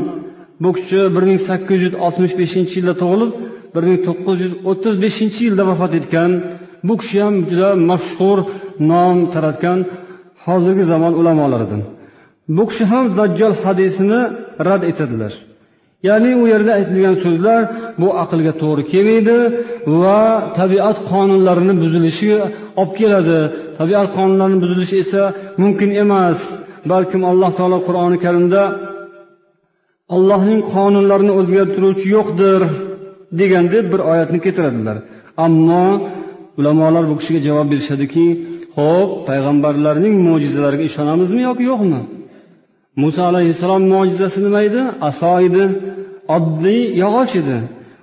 bu 0.62 0.70
kishi 0.76 1.00
bir 1.14 1.24
ming 1.28 1.40
sakkiz 1.48 1.78
yuz 1.86 1.94
oltmish 2.06 2.34
beshinchi 2.40 2.74
yilda 2.78 2.94
tug'ilib 3.02 3.32
bir 3.74 3.82
ming 3.88 3.98
to'qqiz 4.06 4.38
yuz 4.44 4.54
o'ttiz 4.70 4.94
beshinchi 5.04 5.40
yilda 5.46 5.64
vafot 5.70 5.92
etgan. 6.00 6.30
Bu 6.88 6.94
kishi 7.00 7.18
ham 7.24 7.34
juda 7.50 7.70
mashhur 7.90 8.38
nom 8.90 9.16
taratgan 9.34 9.78
hozirgi 10.44 10.84
zamon 10.92 11.12
ulamolaridan. 11.20 11.82
Bu 12.56 12.64
kishi 12.70 12.84
ham 12.92 13.04
dajjol 13.18 13.54
hadisini 13.62 14.20
rad 14.66 14.82
etadilar. 14.90 15.32
Ya'ni 16.06 16.30
u 16.42 16.44
yerda 16.52 16.72
aytilgan 16.78 17.16
so'zlar 17.24 17.60
bu 18.00 18.08
aqlga 18.22 18.52
to'g'ri 18.62 18.82
kelmaydi 18.92 19.36
va 20.02 20.20
tabiat 20.58 20.98
qonunlarini 21.10 21.74
buzilishi 21.82 22.30
olib 22.80 22.92
keladi. 23.00 23.40
Tabiat 23.80 24.08
qonunlarini 24.16 24.58
buzilishi 24.64 24.96
esa 25.04 25.22
mumkin 25.62 25.90
emas. 26.02 26.38
Balkim 26.92 27.22
alloh 27.30 27.50
taolo 27.58 27.78
qur'oni 27.86 28.18
karimda 28.24 28.62
allohning 30.16 30.60
qonunlarini 30.74 31.32
o'zgartiruvchi 31.40 32.06
yo'qdir 32.16 32.60
degan 33.40 33.64
deb 33.74 33.84
bir 33.92 34.00
oyatni 34.10 34.38
keltiradilar. 34.44 34.96
Ammo 35.46 35.86
ulamolar 36.58 37.04
bu 37.10 37.14
kishiga 37.20 37.40
javob 37.48 37.66
berishadiki 37.72 38.26
ho'p 38.78 39.10
payg'ambarlarning 39.28 40.14
mo'jizalariga 40.28 40.84
ishonamizmi 40.90 41.40
yoki 41.48 41.64
yo'qmi? 41.72 42.00
Muso 43.02 43.20
alayhissalom 43.30 43.82
mo'jizasi 43.92 44.38
nima 44.46 44.60
edi? 44.68 44.82
Aso 45.08 45.32
edi 45.48 45.64
oddiy 46.36 46.82
yog'och 47.02 47.32
edi. 47.40 47.58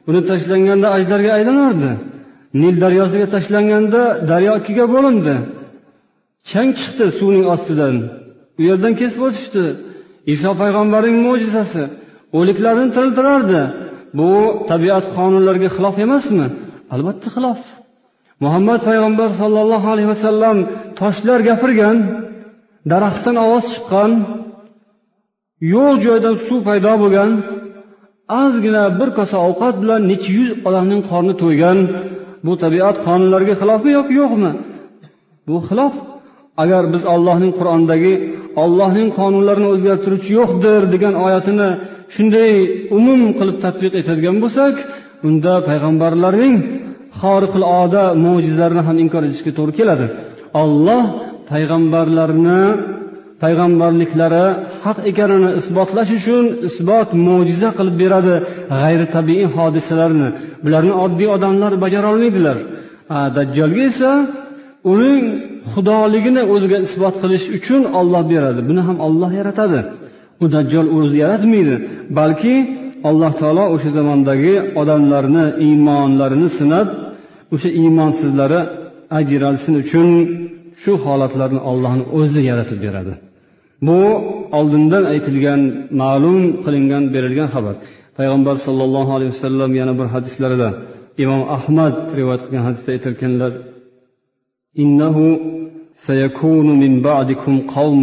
Uni 0.09 0.21
tashlanganda 0.29 0.87
ajdarga 0.97 1.31
aylanardi. 1.37 1.91
Nil 2.61 2.75
daryosiga 2.83 3.27
tashlanganda 3.35 4.01
daryo 4.31 4.53
ikkiga 4.59 4.85
bo'lindi. 4.93 5.35
Chang 6.49 6.69
chiqdi 6.79 7.05
suvning 7.19 7.45
ostidan. 7.53 7.95
U 8.59 8.61
yerdan 8.69 8.93
kesib 9.01 9.21
o'tishdi. 9.27 9.65
Iso 10.33 10.51
payg'ambarning 10.61 11.17
mo'jizasi 11.27 11.83
o'liklarni 12.39 12.87
tiriltirardi. 12.95 13.61
Bu 14.17 14.29
tabiat 14.71 15.05
qonunlariga 15.17 15.69
xilof 15.75 15.95
emasmi? 16.05 16.47
Albatta 16.93 17.27
xilof. 17.35 17.61
Muhammad 18.43 18.79
payg'ambar 18.89 19.29
sollallohu 19.41 19.87
alayhi 19.93 20.09
vasallam 20.13 20.57
toshlar 20.99 21.39
gapirgan 21.49 21.97
daraxtdan 22.91 23.35
ovoz 23.45 23.65
chiqqan 23.73 24.11
yo'q 25.73 25.95
joydan 26.05 26.35
suv 26.47 26.59
paydo 26.67 26.93
bo'lgan 27.03 27.31
ozgina 28.41 28.83
bir 28.99 29.09
kosa 29.17 29.37
ovqat 29.47 29.75
bilan 29.81 30.01
necha 30.11 30.31
yuz 30.37 30.49
odamning 30.67 31.01
qorni 31.09 31.33
to'ygan. 31.41 31.77
Bu 32.45 32.53
tabiat 32.63 32.97
qonunlariga 33.07 33.55
xilofmi 33.61 33.91
yoki 33.97 34.13
yo'qmi? 34.21 34.51
Bu 35.47 35.55
xilof. 35.67 35.93
Agar 36.63 36.83
biz 36.93 37.03
ollohning 37.13 37.51
qur'ondagi 37.59 38.13
ollohning 38.63 39.09
qonunlarini 39.19 39.67
o'zgartiruvchi 39.73 40.31
yo'qdir 40.39 40.81
degan 40.93 41.13
oyatini 41.25 41.69
shunday 42.15 42.51
umum 42.97 43.21
qilib 43.39 43.57
tadbiq 43.65 43.93
etadigan 44.01 44.37
bo'lsak 44.43 44.75
unda 45.27 45.53
payg'ambarlarning 45.69 46.55
xoriqil 47.21 47.63
oda 47.81 48.03
mo'jizalarini 48.25 48.83
ham 48.87 48.97
inkor 49.03 49.23
etishga 49.27 49.51
to'g'ri 49.57 49.73
keladi. 49.79 50.05
Olloh 50.63 51.03
payg'ambarlarni 51.51 52.61
payg'ambarliklari 53.43 54.45
haq 54.85 54.97
ekanini 55.11 55.49
isbotlash 55.59 56.11
uchun 56.19 56.45
isbot 56.67 57.09
mo'jiza 57.27 57.69
qilib 57.77 57.95
beradi 58.03 58.35
g'ayri 58.79 59.05
tabiiy 59.15 59.47
hodisalarni. 59.55 60.29
Bularni 60.65 60.93
oddiy 61.05 61.29
odamlar 61.35 61.73
bajarolmaydilar. 61.83 62.57
Dajjolga 63.37 63.83
esa 63.91 64.11
uning 64.91 65.23
xudoligini 65.73 66.41
o'ziga 66.53 66.77
isbot 66.87 67.15
qilish 67.23 67.45
uchun 67.57 67.81
olloh 67.99 68.23
beradi. 68.33 68.59
Buni 68.69 68.81
ham 68.87 68.97
olloh 69.07 69.31
yaratadi. 69.39 69.79
U 70.43 70.45
dajjol 70.55 70.87
o'zi 70.97 71.15
yaratmaydi 71.23 71.75
balki 72.19 72.55
alloh 73.09 73.31
taolo 73.41 73.63
o'sha 73.75 73.89
zamondagi 73.97 74.53
odamlarni 74.81 75.45
iymonlarini 75.65 76.49
sinab 76.59 76.87
o'sha 77.53 77.69
iymonsizlari 77.81 78.59
ajralsin 79.19 79.73
uchun 79.83 80.07
shu 80.81 80.91
holatlarni 81.05 81.61
ollohni 81.71 82.03
o'zi 82.19 82.41
yaratib 82.49 82.79
beradi. 82.85 83.13
bu 83.86 83.98
oldindan 84.58 85.04
aytilgan 85.12 85.60
ma'lum 86.02 86.38
qilingan 86.64 87.04
berilgan 87.14 87.48
xabar 87.54 87.74
payg'ambar 88.18 88.56
sollallohu 88.66 89.10
alayhi 89.16 89.32
vasallam 89.36 89.70
yana 89.80 89.92
bir 89.98 90.06
hadislarida 90.14 90.68
imom 91.24 91.42
ahmad 91.56 91.94
rivoyat 92.18 92.42
qilgan 92.44 92.64
hadisda 92.68 92.88
aytayotganlar 92.96 93.52
إنه 94.78 95.16
سيكون 96.06 96.68
من 96.82 96.92
بعدكم 97.02 97.54
قوم 97.60 98.02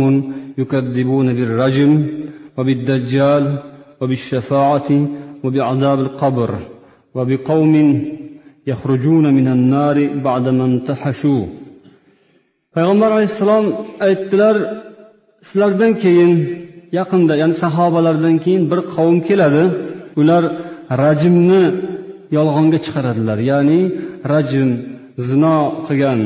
يكذبون 0.57 1.27
بالرجم 1.37 1.91
وبالدجال 2.57 3.59
وبالشفاعة 4.01 4.89
وبعذاب 5.43 5.99
القبر 5.99 6.51
وبقوم 7.15 7.73
يخرجون 8.67 9.33
من 9.33 9.47
النار 9.47 9.97
بعدما 10.27 10.65
انتحشوا 10.65 11.45
payg'ambar 12.75 13.09
alayhissalom 13.15 13.65
aytdilar 14.07 14.55
sizlardan 15.46 15.92
keyin 16.02 16.32
yaqinda 16.98 17.34
ya'ni 17.42 17.54
sahobalardan 17.64 18.36
keyin 18.44 18.64
bir 18.70 18.80
qavm 18.94 19.16
keladi. 19.28 19.64
Ular 20.20 20.42
rajmni 21.02 21.64
yolg'onga 22.36 22.78
chiqaradilar. 22.84 23.38
Ya'ni 23.50 23.80
rajm 24.32 24.68
zino 25.28 25.56
qilgan 25.86 26.20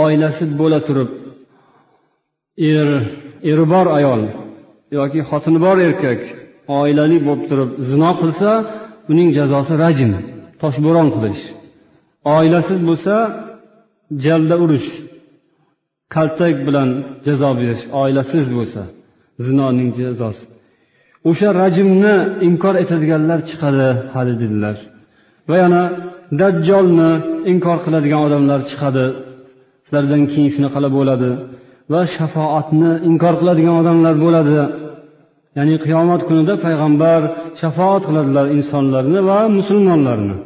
oilasi 0.00 0.44
bo'la 0.60 0.80
turib 0.86 1.10
er 2.70 2.88
eri 3.50 3.64
bor 3.72 3.86
ayol 3.98 4.22
yoki 4.98 5.20
xotini 5.30 5.58
bor 5.66 5.76
erkak 5.88 6.20
oilali 6.80 7.18
bo'lib 7.26 7.44
turib 7.50 7.70
zino 7.90 8.10
qilsa 8.20 8.50
uning 9.12 9.28
jazosi 9.38 9.74
rajm 9.84 10.12
toshbo'ron 10.62 11.08
qilish. 11.14 11.42
Oilasiz 12.36 12.78
bo'lsa 12.88 13.14
jalda 14.24 14.56
urish 14.64 14.88
kaltak 16.14 16.56
bilan 16.66 16.88
jazo 17.26 17.50
berish 17.60 17.82
oilasiz 18.02 18.46
bo'lsa 18.56 18.82
zinoning 19.44 19.90
jazosi. 19.98 20.44
O'sha 21.30 21.48
rajmni 21.62 22.14
inkor 22.48 22.74
etadiganlar 22.82 23.38
chiqadi 23.48 23.88
hali 24.14 24.34
dedilar. 24.42 24.76
Va 25.48 25.56
yana 25.62 25.82
dajjolni 26.40 27.10
inkor 27.52 27.78
qiladigan 27.84 28.20
odamlar 28.26 28.60
chiqadi. 28.70 29.04
Sizlardan 29.84 30.22
keyin 30.32 30.50
shunaqalar 30.54 30.90
bo'ladi. 30.98 31.30
Va 31.92 32.02
shafoatni 32.16 32.90
inkor 33.10 33.34
qiladigan 33.40 33.74
odamlar 33.82 34.14
bo'ladi. 34.24 34.58
Ya'ni 35.58 35.76
qiyomat 35.84 36.22
kunida 36.28 36.54
payg'ambar 36.64 37.20
shafoat 37.60 38.02
qiladilar 38.08 38.46
insonlarni 38.56 39.20
va 39.28 39.38
musulmonlarni. 39.58 40.36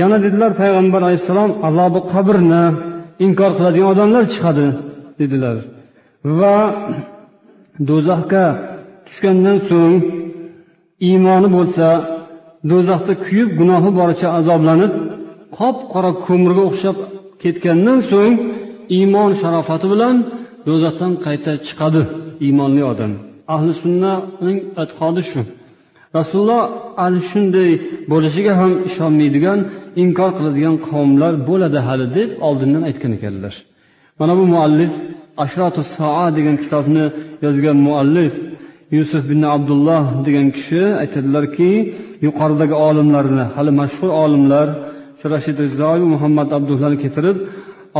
Yana 0.00 0.16
dedilar 0.24 0.52
payg'ambar 0.62 1.00
alayhissalom 1.06 1.50
azobi 1.68 2.00
qabrni 2.12 2.64
inkor 3.24 3.50
qiladigan 3.56 3.88
odamlar 3.94 4.24
chiqadi 4.32 4.66
dedilar. 5.20 5.56
Va 6.38 6.56
do'zaxga 7.88 8.44
tushgandan 9.06 9.58
so'ng 9.68 9.96
iymoni 11.08 11.48
bo'lsa 11.56 11.86
do'zaxda 12.70 13.12
kuyib 13.24 13.48
gunohi 13.60 13.90
boricha 13.98 14.28
azoblanib 14.38 14.92
qop 15.58 15.76
qora 15.92 16.10
ko'mirga 16.26 16.62
o'xshab 16.70 16.96
ketgandan 17.42 17.98
so'ng 18.10 18.34
iymon 18.98 19.30
sharofati 19.40 19.86
bilan 19.92 20.16
do'zaxdan 20.68 21.12
qayta 21.24 21.52
chiqadi 21.66 22.02
iymonli 22.46 22.82
odam. 22.92 23.12
Ahli 23.54 23.72
sunnaning 23.82 24.58
e'tiqodi 24.82 25.22
shu. 25.30 25.40
Rasululloh 26.18 26.62
ana 27.04 27.20
shunday 27.30 27.70
bo'lishiga 28.12 28.52
ham 28.60 28.72
ishonmaydigan 28.88 29.58
inkor 30.02 30.30
qiladigan 30.38 30.76
qavmlar 30.88 31.32
bo'ladi 31.48 31.78
hali 31.88 32.06
deb 32.18 32.30
oldindan 32.48 32.82
aytgan 32.88 33.12
ekanlar. 33.18 33.54
Mana 34.20 34.32
bu 34.38 34.44
muallif 34.54 34.92
ashrotu 35.44 35.82
soa 35.96 36.26
degan 36.36 36.56
kitobni 36.62 37.04
yozgan 37.44 37.78
muallif 37.88 38.34
yusuf 38.96 39.22
bin 39.30 39.42
abdulloh 39.56 40.04
degan 40.26 40.48
kishi 40.56 40.82
aytadilarki 41.02 41.70
yuqoridagi 42.26 42.76
olimlarni 42.88 43.44
hali 43.54 43.72
mashhur 43.80 44.10
olimlar 44.24 44.68
rashid 45.34 45.56
rizoyi 45.66 46.06
muhammad 46.14 46.48
abdullani 46.56 46.96
keltirib 47.04 47.36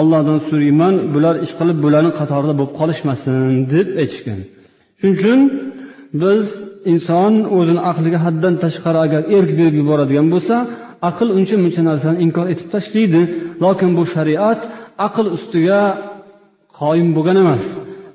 allohdan 0.01 0.38
so'rayman 0.49 0.95
bular 1.14 1.34
ish 1.45 1.53
qilib 1.59 1.78
bularni 1.84 2.12
qatorida 2.20 2.55
bo'lib 2.59 2.72
qolishmasin 2.80 3.36
deb 3.74 3.88
aytishgan. 4.03 4.41
Shuning 4.99 5.14
uchun 5.18 5.41
biz 6.22 6.45
inson 6.93 7.32
o'zini 7.59 7.80
aqliga 7.91 8.18
haddan 8.26 8.55
tashqari 8.64 8.99
agar 9.07 9.20
erk 9.36 9.51
berib 9.59 9.74
yuboradigan 9.80 10.26
bo'lsa 10.34 10.57
aql 11.09 11.28
uncha 11.38 11.57
muncha 11.64 11.82
narsani 11.88 12.18
inkor 12.24 12.46
etib 12.53 12.68
tashlaydi 12.74 13.22
lokin 13.64 13.90
bu 13.98 14.03
shariat 14.14 14.61
aql 15.07 15.26
ustiga 15.36 15.80
qoyim 16.80 17.09
bo'lgan 17.16 17.36
emas. 17.42 17.64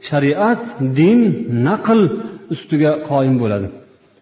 Shariat 0.09 0.63
din 0.99 1.19
naql 1.67 1.99
ustiga 2.53 2.91
qoyim 3.09 3.35
bo'ladi. 3.41 3.67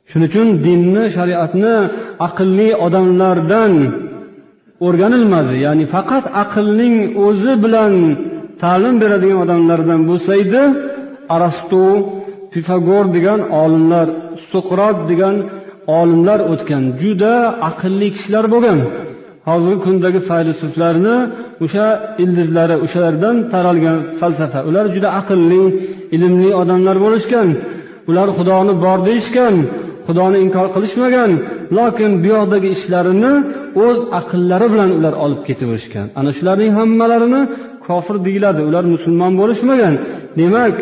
Shuning 0.09 0.29
uchun 0.31 0.47
dinni 0.65 1.05
shariatni 1.17 1.75
aqlli 2.27 2.69
odamlardan 2.85 3.73
o'rganilmadi. 4.87 5.55
Ya'ni 5.65 5.85
faqat 5.95 6.25
aqlning 6.43 6.95
o'zi 7.25 7.53
bilan 7.63 7.93
ta'lim 8.61 8.95
beradigan 9.03 9.39
odamlardan 9.45 10.01
bo'lsa 10.09 10.31
edi 10.43 10.63
arastu 11.35 11.83
pifagor 12.53 13.05
degan 13.15 13.39
olimlar 13.61 14.07
suqrot 14.51 14.97
degan 15.11 15.35
olimlar 15.99 16.39
o'tgan 16.51 16.83
juda 17.01 17.33
aqlli 17.69 18.07
kishilar 18.15 18.45
bo'lgan. 18.53 18.79
Hozirgi 19.49 19.79
kundagi 19.85 20.19
faylasuflarni 20.29 21.15
o'sha 21.65 21.87
ildizlari 22.23 22.75
o'shalardan 22.85 23.35
taralgan 23.53 23.97
falsafa 24.19 24.59
ular 24.69 24.85
juda 24.95 25.09
aqlli 25.19 25.63
ilmli 26.15 26.49
odamlar 26.61 26.97
bo'lishgan. 27.05 27.49
Ular 28.09 28.27
xudoni 28.37 28.73
bor 28.85 28.99
deyishgan 29.07 29.55
xudoni 30.07 30.37
inkor 30.45 30.67
qilishmagan 30.75 31.31
lokin 31.77 32.11
bu 32.21 32.27
yoqdagi 32.35 32.69
ishlarini 32.75 33.33
o'z 33.85 33.97
aqllari 34.19 34.67
bilan 34.73 34.89
ular 34.97 35.13
olib 35.25 35.41
ketaverishgan 35.47 36.07
ana 36.19 36.31
shularning 36.37 36.71
hammalarini 36.79 37.41
kofir 37.87 38.15
deyiladi 38.27 38.61
ular 38.69 38.83
musulmon 38.93 39.33
bo'lishmagan. 39.41 39.93
Demak 40.39 40.75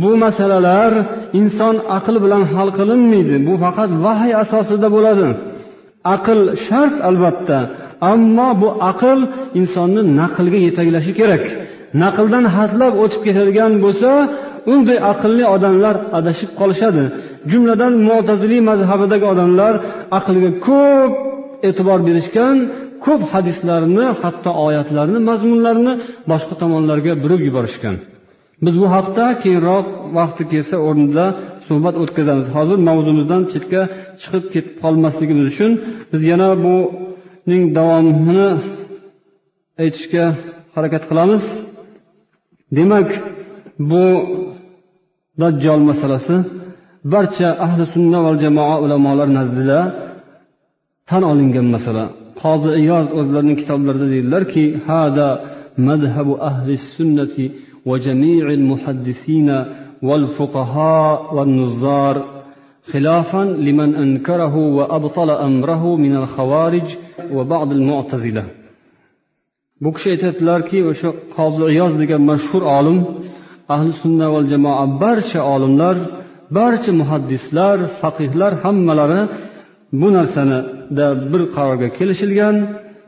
bu 0.00 0.10
masalalar 0.24 0.92
inson 1.40 1.76
aql 1.98 2.16
bilan 2.24 2.42
hal 2.52 2.68
qilinmaydi. 2.78 3.36
Bu 3.48 3.54
faqat 3.64 3.90
vahiy 4.04 4.34
asosida 4.42 4.88
bo'ladi. 4.96 5.28
Aql 6.14 6.38
shart 6.66 6.96
albatta. 7.08 7.58
Ammo 8.12 8.50
bu 8.62 8.68
aql 8.90 9.18
insonni 9.60 10.02
naqlga 10.20 10.58
yetaklashi 10.66 11.12
kerak. 11.20 11.44
Naqldan 12.02 12.44
hatlab 12.56 12.92
o'tib 13.02 13.20
ketadigan 13.26 13.72
bo'lsa 13.84 14.10
unday 14.72 14.98
aqlli 15.12 15.44
odamlar 15.54 15.96
adashib 16.18 16.50
qolishadi. 16.60 17.04
Jumladan 17.50 17.92
mo'taziliy 18.08 18.62
mazhabidagi 18.70 19.26
odamlar 19.32 19.74
aqlga 20.18 20.50
ko'p 20.66 21.12
e'tibor 21.68 21.98
berishgan 22.08 22.56
ko'p 23.04 23.22
hadislarni 23.32 24.06
hatto 24.22 24.50
oyatlarni 24.66 25.18
mazmunlarini 25.28 25.92
boshqa 26.30 26.54
tomonlarga 26.62 27.12
burib 27.22 27.40
yuborishgan. 27.48 27.96
Biz 28.64 28.74
bu 28.82 28.86
haqda 28.96 29.24
keyinroq 29.42 29.86
vaqti 30.18 30.42
kelsa 30.52 30.76
o'rnida 30.88 31.24
suhbat 31.66 31.94
o'tkazamiz. 32.02 32.46
Hozir 32.56 32.78
mavzumizdan 32.88 33.42
chetga 33.52 33.82
chiqib 34.22 34.44
ketib 34.54 34.74
qolmasligimiz 34.82 35.46
uchun 35.52 35.72
biz 36.12 36.22
yana 36.30 36.48
buning 36.64 37.64
davomini 37.78 38.48
aytishga 39.82 40.24
harakat 40.74 41.02
qilamiz. 41.10 41.44
Demak 42.76 43.08
bu 43.90 44.04
dajjol 45.40 45.80
masalasi 45.90 46.36
barcha 47.12 47.48
ahli 47.66 47.84
sunna 47.94 48.18
va 48.26 48.32
jamoa 48.42 48.76
ulamolar 48.84 49.28
nazdida 49.38 49.78
tan 51.08 51.22
olingan 51.32 51.68
masala. 51.76 52.04
Qozi 52.42 52.70
iyoz 52.82 53.06
o'zlarining 53.18 53.56
kitoblarida 53.62 54.06
deydilarki 54.14 54.64
hada 54.88 55.28
madhabu 55.88 56.34
ahli 56.50 56.74
sunnati 56.94 57.44
va 57.89 57.95
jami'il 58.05 58.63
muhaddisina 58.71 59.57
والفقهاء 60.09 61.35
والنظار 61.35 62.15
خلافا 62.91 63.43
لمن 63.65 63.89
أنكره 63.95 64.55
وأبطل 64.77 65.29
أمره 65.29 65.95
من 65.95 66.15
الخوارج 66.15 66.87
وبعض 67.35 67.71
المعتزلة 67.71 68.43
bu 69.83 69.89
kishi 69.93 70.09
aytyaptilarki 70.13 70.77
o'sha 70.91 71.09
qozi 71.35 71.63
iyoz 71.73 71.93
degan 72.01 72.21
mashhur 72.31 72.63
olim 72.77 72.99
ahli 73.73 73.91
sunna 74.01 74.27
val 74.33 74.45
jamoa 74.53 74.85
barcha 75.03 75.41
olimlar 75.53 75.95
barcha 76.57 76.91
muhaddislar 77.01 77.77
faqihlar 78.01 78.51
hammalari 78.63 79.21
bu 80.01 80.07
narsanida 80.17 81.07
bir 81.31 81.41
qarorga 81.55 81.87
kelishilgan 81.97 82.55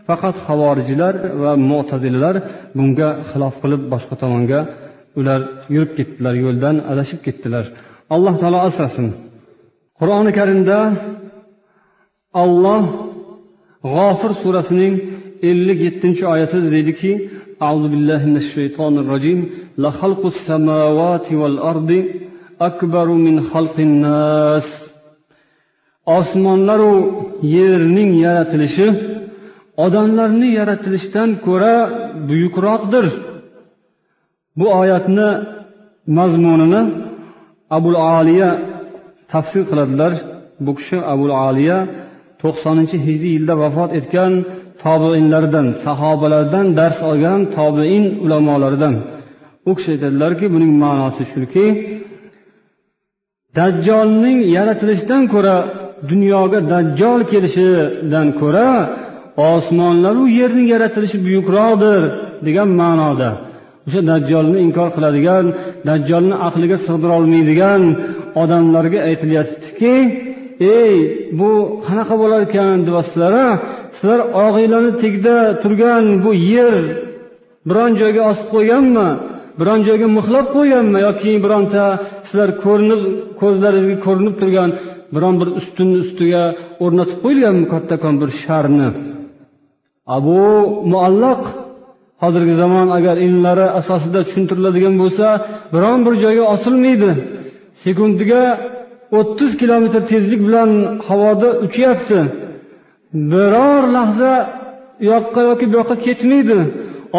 faqat 0.07 0.35
havorijlar 0.45 1.13
va 1.43 1.51
mo'tazilalar 1.71 2.35
bunga 2.77 3.09
xilof 3.29 3.55
qilib 3.63 3.81
boshqa 3.93 4.15
tomonga 4.21 4.59
ular 5.19 5.39
yurib 5.75 5.91
ketdilar 5.97 6.33
yo'ldan 6.43 6.75
adashib 6.91 7.19
ketdilar 7.25 7.65
alloh 8.15 8.35
taolo 8.41 8.59
asrasin 8.67 9.07
qur'oni 9.99 10.31
karimda 10.39 10.77
olloh 12.43 12.83
g'ofir 13.93 14.31
surasining 14.41 14.93
ellik 15.49 15.79
yettinchi 15.87 16.23
oyatida 16.33 16.67
deydiki 16.75 17.13
أعوذ 17.65 17.85
بالله 17.93 18.21
من 18.29 18.37
الشيطان 18.43 18.93
الرجيم 19.03 19.39
لخلق 19.83 20.21
السماوات 20.33 21.27
والأرض 21.41 21.91
أكبر 22.69 23.07
من 23.25 23.35
خلق 23.51 23.75
الناس 23.89 24.67
osmonlaru 26.17 26.93
yerning 27.55 28.11
yaratilishi 28.25 28.87
odamlarni 29.84 30.48
yaratilishdan 30.58 31.30
ko'ra 31.46 31.74
buyukroqdir. 32.28 33.06
Bu 34.58 34.66
oyatni 34.80 35.28
mazmunini 36.18 36.82
abul 37.76 37.96
aliya 38.16 38.50
tafsir 39.32 39.62
qiladilar. 39.70 40.12
Bu 40.66 40.72
kishi 40.78 40.98
abul 41.12 41.32
aliya 41.46 41.78
to'qsoninchi 42.42 42.96
hijriy 43.06 43.32
yilda 43.36 43.54
vafot 43.62 43.90
etgan 43.98 44.32
tobeinlardan 44.82 45.66
sahobalardan 45.84 46.66
dars 46.78 46.98
olgan 47.10 47.40
tobein 47.56 48.04
ulamolaridan. 48.24 48.94
U 49.68 49.70
kishi 49.76 49.90
aytadilarki 49.94 50.46
buning 50.54 50.72
ma'nosi 50.82 51.22
shuki 51.32 51.66
dajjolning 53.58 54.38
yaratilishidan 54.56 55.22
ko'ra 55.34 55.56
dunyoga 56.10 56.58
dajjol 56.72 57.20
kelishidan 57.32 58.28
ko'ra 58.40 58.68
osmonlaru 59.52 60.24
yerni 60.38 60.64
yaratilishi 60.72 61.18
buyukroqdir 61.26 62.02
degan 62.46 62.68
ma'noda. 62.80 63.30
O'sha 63.86 64.00
dajjolni 64.10 64.58
inkor 64.66 64.88
qiladigan 64.96 65.44
dajjolni 65.88 66.36
aqliga 66.48 66.76
sig'dirolmaydigan 66.86 67.82
odamlarga 68.42 68.98
aytilyatibdiki 69.08 69.94
ey 70.78 70.94
bu 71.38 71.50
qanaqa 71.86 72.14
bo'lar 72.22 72.40
ekan 72.48 72.76
deyapsizlar 72.86 73.34
sizlar 73.96 74.20
og'iylarni 74.44 74.92
tagida 75.02 75.36
turgan 75.62 76.04
bu 76.24 76.30
yer 76.52 76.74
biron 77.68 77.92
joyga 78.00 78.22
osib 78.30 78.48
qo'yganmi? 78.54 79.08
Biron 79.60 79.80
joyga 79.88 80.06
mixlab 80.18 80.46
qo'yganmi? 80.56 80.98
Yoki 81.08 81.32
bironta 81.44 81.84
sizlar 82.26 82.50
ko'rinib 82.64 83.02
ko'zlaringizga 83.40 83.98
ko'rinib 84.06 84.34
turgan 84.40 84.70
biron 85.14 85.34
bir 85.40 85.48
ustunni 85.60 85.98
ustiga 86.04 86.42
o'rnatib 86.84 87.18
qo'yilganmi 87.24 87.66
kattakon 87.74 88.14
bir 88.22 88.30
sharni? 88.42 88.88
Abu 90.16 90.40
muallaq 90.92 91.42
hozirgi 92.22 92.54
zamon 92.62 92.88
agar 92.98 93.16
ilmlari 93.26 93.66
asosida 93.80 94.20
tushuntiriladigan 94.26 94.94
bo'lsa 95.02 95.26
biron 95.74 95.98
bir 96.06 96.14
joyga 96.22 96.44
osilmaydi. 96.54 97.10
Sekundiga 97.82 98.42
o'ttiz 99.18 99.50
kilometr 99.60 100.00
tezlik 100.10 100.40
bilan 100.46 100.70
havoda 101.08 101.48
uchyapti. 101.66 102.18
Biror 103.32 103.82
lahza 103.96 104.32
u 105.00 105.04
yoqqa 105.10 105.40
yoki 105.50 105.64
bu 105.70 105.74
yoqqa 105.80 105.96
ketmaydi. 106.06 106.58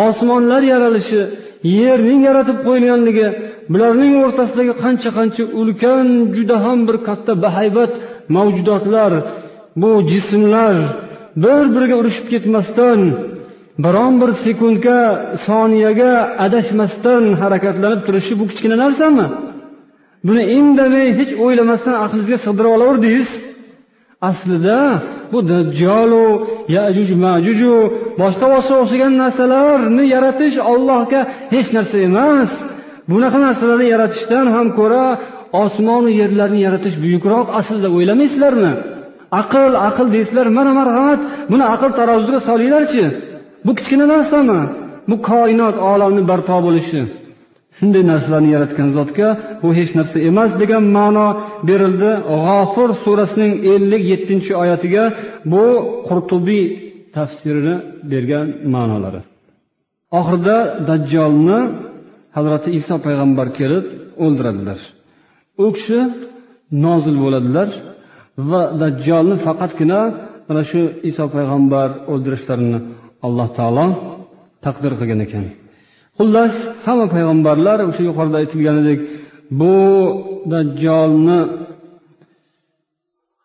Osmonlar 0.05 0.61
yaralishi 0.73 1.21
yerning 1.79 2.19
yaratib 2.27 2.57
qo'yilganligi 2.67 3.27
bularning 3.71 4.13
o'rtasidagi 4.25 4.73
qancha 4.83 5.09
qancha 5.17 5.43
ulkan 5.59 6.07
juda 6.35 6.57
ham 6.65 6.79
bir 6.87 6.97
katta 7.07 7.33
bahaybat 7.45 7.91
mavjudotlar 8.35 9.11
bu 9.81 9.91
jismlar 10.11 10.75
bir 11.43 11.63
biriga 11.75 11.95
urushib 12.01 12.25
ketmasdan 12.33 12.99
biron 13.83 14.13
bir 14.21 14.31
sekundga 14.43 14.99
soniyaga 15.47 16.11
adashmasdan 16.45 17.23
harakatlanib 17.41 18.01
turishi 18.07 18.33
bu 18.39 18.45
kichkina 18.51 18.77
narsami 18.83 19.25
buni 20.27 20.43
indamay 20.57 21.07
hech 21.19 21.31
o'ylamasdan 21.45 21.95
aqlingizga 22.03 22.37
sig'dirib 22.45 22.71
olaverdingiz? 22.75 23.29
Aslida 24.29 24.79
bu 25.31 25.39
dajjolu 25.51 26.27
yajuj 26.77 27.09
majuju 27.25 27.75
boshqa 28.21 28.45
boshqa 28.55 28.75
o'xshagan 28.81 29.13
narsalarni 29.23 30.03
yaratish 30.15 30.57
ollohga 30.71 31.21
hech 31.53 31.69
narsa 31.77 31.97
emas. 32.07 32.51
Bunaqa 33.11 33.37
narsalarni 33.47 33.87
yaratishdan 33.93 34.45
ham 34.55 34.67
ko'ra 34.79 35.03
osmonu 35.63 36.09
yerlarni 36.21 36.59
yaratish 36.67 36.95
buyukroq 37.03 37.47
aslida 37.59 37.87
o'ylamaysizlarmi 37.97 38.73
aql 39.41 39.71
aql 39.89 40.07
deysizlar 40.15 40.47
mana 40.57 40.71
marhamat 40.80 41.21
buni 41.51 41.65
aql 41.73 41.91
tarozusiga 41.99 42.39
solinglarchi. 42.49 43.05
Bu 43.65 43.71
kichkina 43.77 44.05
narsami? 44.13 44.59
Bu 45.09 45.15
koinot 45.30 45.75
olamni 45.91 46.23
barpo 46.32 46.55
bo'lishi. 46.67 47.01
Shunday 47.77 48.03
narsalarni 48.11 48.49
yaratgan 48.55 48.89
zotga 48.97 49.27
bu 49.61 49.67
hech 49.77 49.91
narsa 49.97 50.17
emas 50.30 50.51
degan 50.61 50.84
ma'no 50.97 51.27
berildi. 51.69 52.11
G'ofir 52.45 52.89
surasining 53.03 53.53
ellik 53.73 54.03
yettinchi 54.11 54.51
oyatiga 54.63 55.03
bu 55.51 55.65
qurtubiy 56.07 56.65
tafsirini 57.15 57.75
bergan 58.11 58.47
ma'nolari. 58.73 59.21
Oxirida 60.19 60.57
dajjolni 60.89 61.59
hazrati 62.38 62.69
iso 62.80 62.95
payg'ambar 63.05 63.47
kelib 63.59 63.86
o'ldiradilar. 64.23 64.80
U 65.63 65.65
kishi 65.75 65.99
nozil 66.86 67.15
bo'ladilar. 67.23 67.69
Va 68.49 68.61
dajjolni 68.81 69.35
faqatgina 69.45 69.99
mana 70.47 70.61
shu 70.69 70.81
iso 71.09 71.25
payg'ambar 71.35 71.89
o'ldirishlarini 72.11 72.79
alloh 73.25 73.47
taolo 73.57 73.85
taqdir 74.65 74.91
qilgan 74.99 75.21
ekan. 75.25 75.45
Xullas 76.17 76.53
hamma 76.85 77.05
payg'ambarlar 77.15 77.77
o'sha 77.89 78.01
yuqorida 78.09 78.37
aytilganidek 78.41 78.99
bu 79.59 79.75
dajjolni 80.53 81.39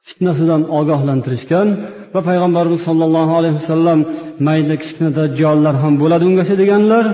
fitnasidan 0.09 0.63
ogohlantirishgan 0.79 1.69
va 2.15 2.21
payg'ambarimiz 2.29 2.81
sollallohu 2.89 3.33
alayhi 3.39 3.57
vasallam 3.61 3.99
mayda 4.47 4.75
kichkina 4.83 5.11
dajjollar 5.21 5.75
ham 5.83 5.95
bo'ladi 6.03 6.25
ungacha 6.31 6.55
deganlar 6.63 7.05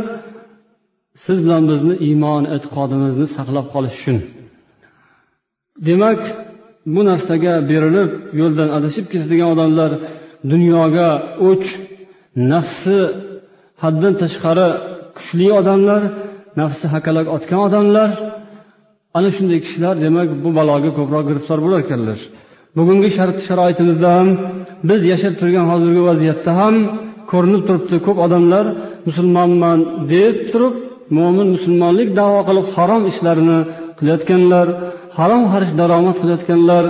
siz 1.24 1.39
bilan 1.45 1.62
bizni 1.70 1.95
iymon 2.09 2.43
e'tiqodimizni 2.55 3.26
saqlab 3.37 3.66
qolish 3.74 3.97
uchun. 4.01 4.18
Demak 5.89 6.20
bu 6.95 7.01
narsaga 7.11 7.55
berilib 7.70 8.11
yo'ldan 8.41 8.68
adashib 8.78 9.07
ketadigan 9.12 9.49
odamlar 9.55 9.91
dunyoga 10.53 11.09
o'ch 11.49 11.66
nafsi 12.53 12.99
haddan 13.83 14.14
tashqari 14.22 14.68
kuchli 15.16 15.47
odamlar 15.61 16.03
nafsi 16.61 16.87
hakalak 16.95 17.26
otgan 17.37 17.61
odamlar. 17.68 18.11
Ana 19.18 19.31
shunday 19.37 19.59
kishilar 19.64 19.95
demak 20.05 20.28
bu 20.45 20.51
baloga 20.59 20.91
ko'proq 20.99 21.24
giriftor 21.31 21.59
bo'lar 21.64 21.78
ekanlar 21.85 22.18
bugungi 22.78 23.11
shart 23.16 23.37
sharoitimizda 23.47 24.09
ham 24.16 24.28
biz 24.89 25.01
yashab 25.12 25.35
turgan 25.41 25.66
hozirgi 25.72 26.03
vaziyatda 26.11 26.51
ham 26.61 26.74
ko'rinib 27.31 27.62
turibdi 27.68 27.97
ko'p 28.07 28.18
odamlar 28.26 28.64
musulmonman 29.09 29.78
deb 30.12 30.37
turib 30.53 30.74
mo'min 31.16 31.49
musulmonlik 31.57 32.09
davo 32.20 32.41
qilib 32.49 32.66
harom 32.76 33.03
ishlarni 33.12 33.59
qilayotganlar. 33.99 34.66
Harom 35.17 35.43
xarish 35.53 35.73
daromad 35.81 36.17
qilayotganlar 36.21 36.85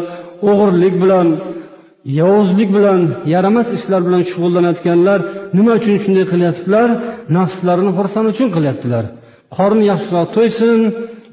o'g'irlik 0.50 0.94
bilan 1.02 1.26
yovuzlik 2.20 2.70
bilan 2.76 3.00
yaramas 3.34 3.68
ishlar 3.76 4.00
bilan 4.06 4.22
shug'ullanayotganlar 4.30 5.20
nima 5.56 5.72
uchun 5.80 5.96
shunday 6.04 6.24
qilyaptilar? 6.32 6.88
Nafslarini 7.36 7.92
xursand 7.98 8.26
uchun 8.32 8.48
qilyaptilar. 8.56 9.04
Qorni 9.56 9.84
yaxshiroq 9.92 10.28
to'ysin 10.36 10.78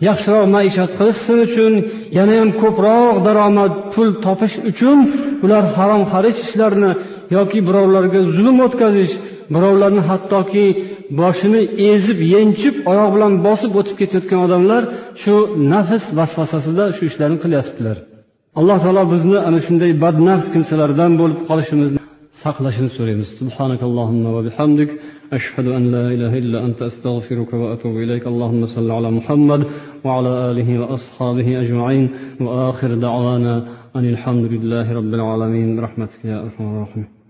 yaxshiroq 0.08 0.46
maishat 0.56 0.92
qilishsin 1.00 1.38
uchun 1.48 1.74
yana 2.18 2.34
ham 2.40 2.50
ko'proq 2.62 3.16
daromad 3.28 3.74
pul 3.94 4.10
topish 4.26 4.56
uchun 4.72 4.98
ular 5.46 5.64
harom 5.78 6.04
xarish 6.12 6.40
ishlarini 6.46 6.92
yoki 7.36 7.60
birovlarga 7.68 8.20
zulm 8.36 8.58
o'tkazish 8.66 9.14
birovlarni 9.54 10.02
hattoki 10.10 10.66
boshini 11.22 11.62
ezib 11.92 12.20
yenchib 12.34 12.76
oyoq 12.92 13.10
bilan 13.16 13.34
bosib 13.48 13.72
o'tib 13.80 13.96
ketayotgan 14.02 14.40
odamlar 14.48 14.84
shu 15.22 15.34
nafs 15.74 16.04
vasvasasida 16.20 16.86
shu 16.98 17.04
ishlarni 17.10 17.38
qilyaptilar. 17.44 17.98
Alloh 18.60 18.78
taolo 18.84 19.04
bizni 19.14 19.38
ana 19.48 19.60
shunday 19.66 19.92
badnafs 20.04 20.48
kimsalardan 20.54 21.12
bo'lib 21.22 21.40
qolishimizni 21.50 22.00
saqlashini 22.44 22.90
so'raymiz. 22.98 23.30
Subhanakallohumma 23.40 24.30
va 24.36 24.42
bihamdik. 24.48 24.90
Ashhadu 25.38 25.70
an 25.78 25.84
la 25.96 26.06
ilaha 26.16 26.36
illa 26.42 26.58
anta 26.68 26.84
اللهم 26.90 27.56
va 27.62 27.68
atubu 27.76 27.98
ilayk. 28.06 28.24
Allohumma 28.32 28.68
آله 28.76 28.94
ala 29.00 29.10
muhammad 29.20 29.62
va 30.06 30.12
ala 30.18 30.32
alihi 30.50 30.74
va 30.82 30.88
ashabihi 30.98 31.52
ajmain. 31.64 32.04
Va 32.46 32.52
axir 32.70 32.92
يا 33.04 33.18
أرحم 34.14 34.36
الراحمين 34.40 34.96
robbil 34.98 35.22
alamin. 35.34 35.70
Ya 36.24 36.38
arhamar 36.46 37.17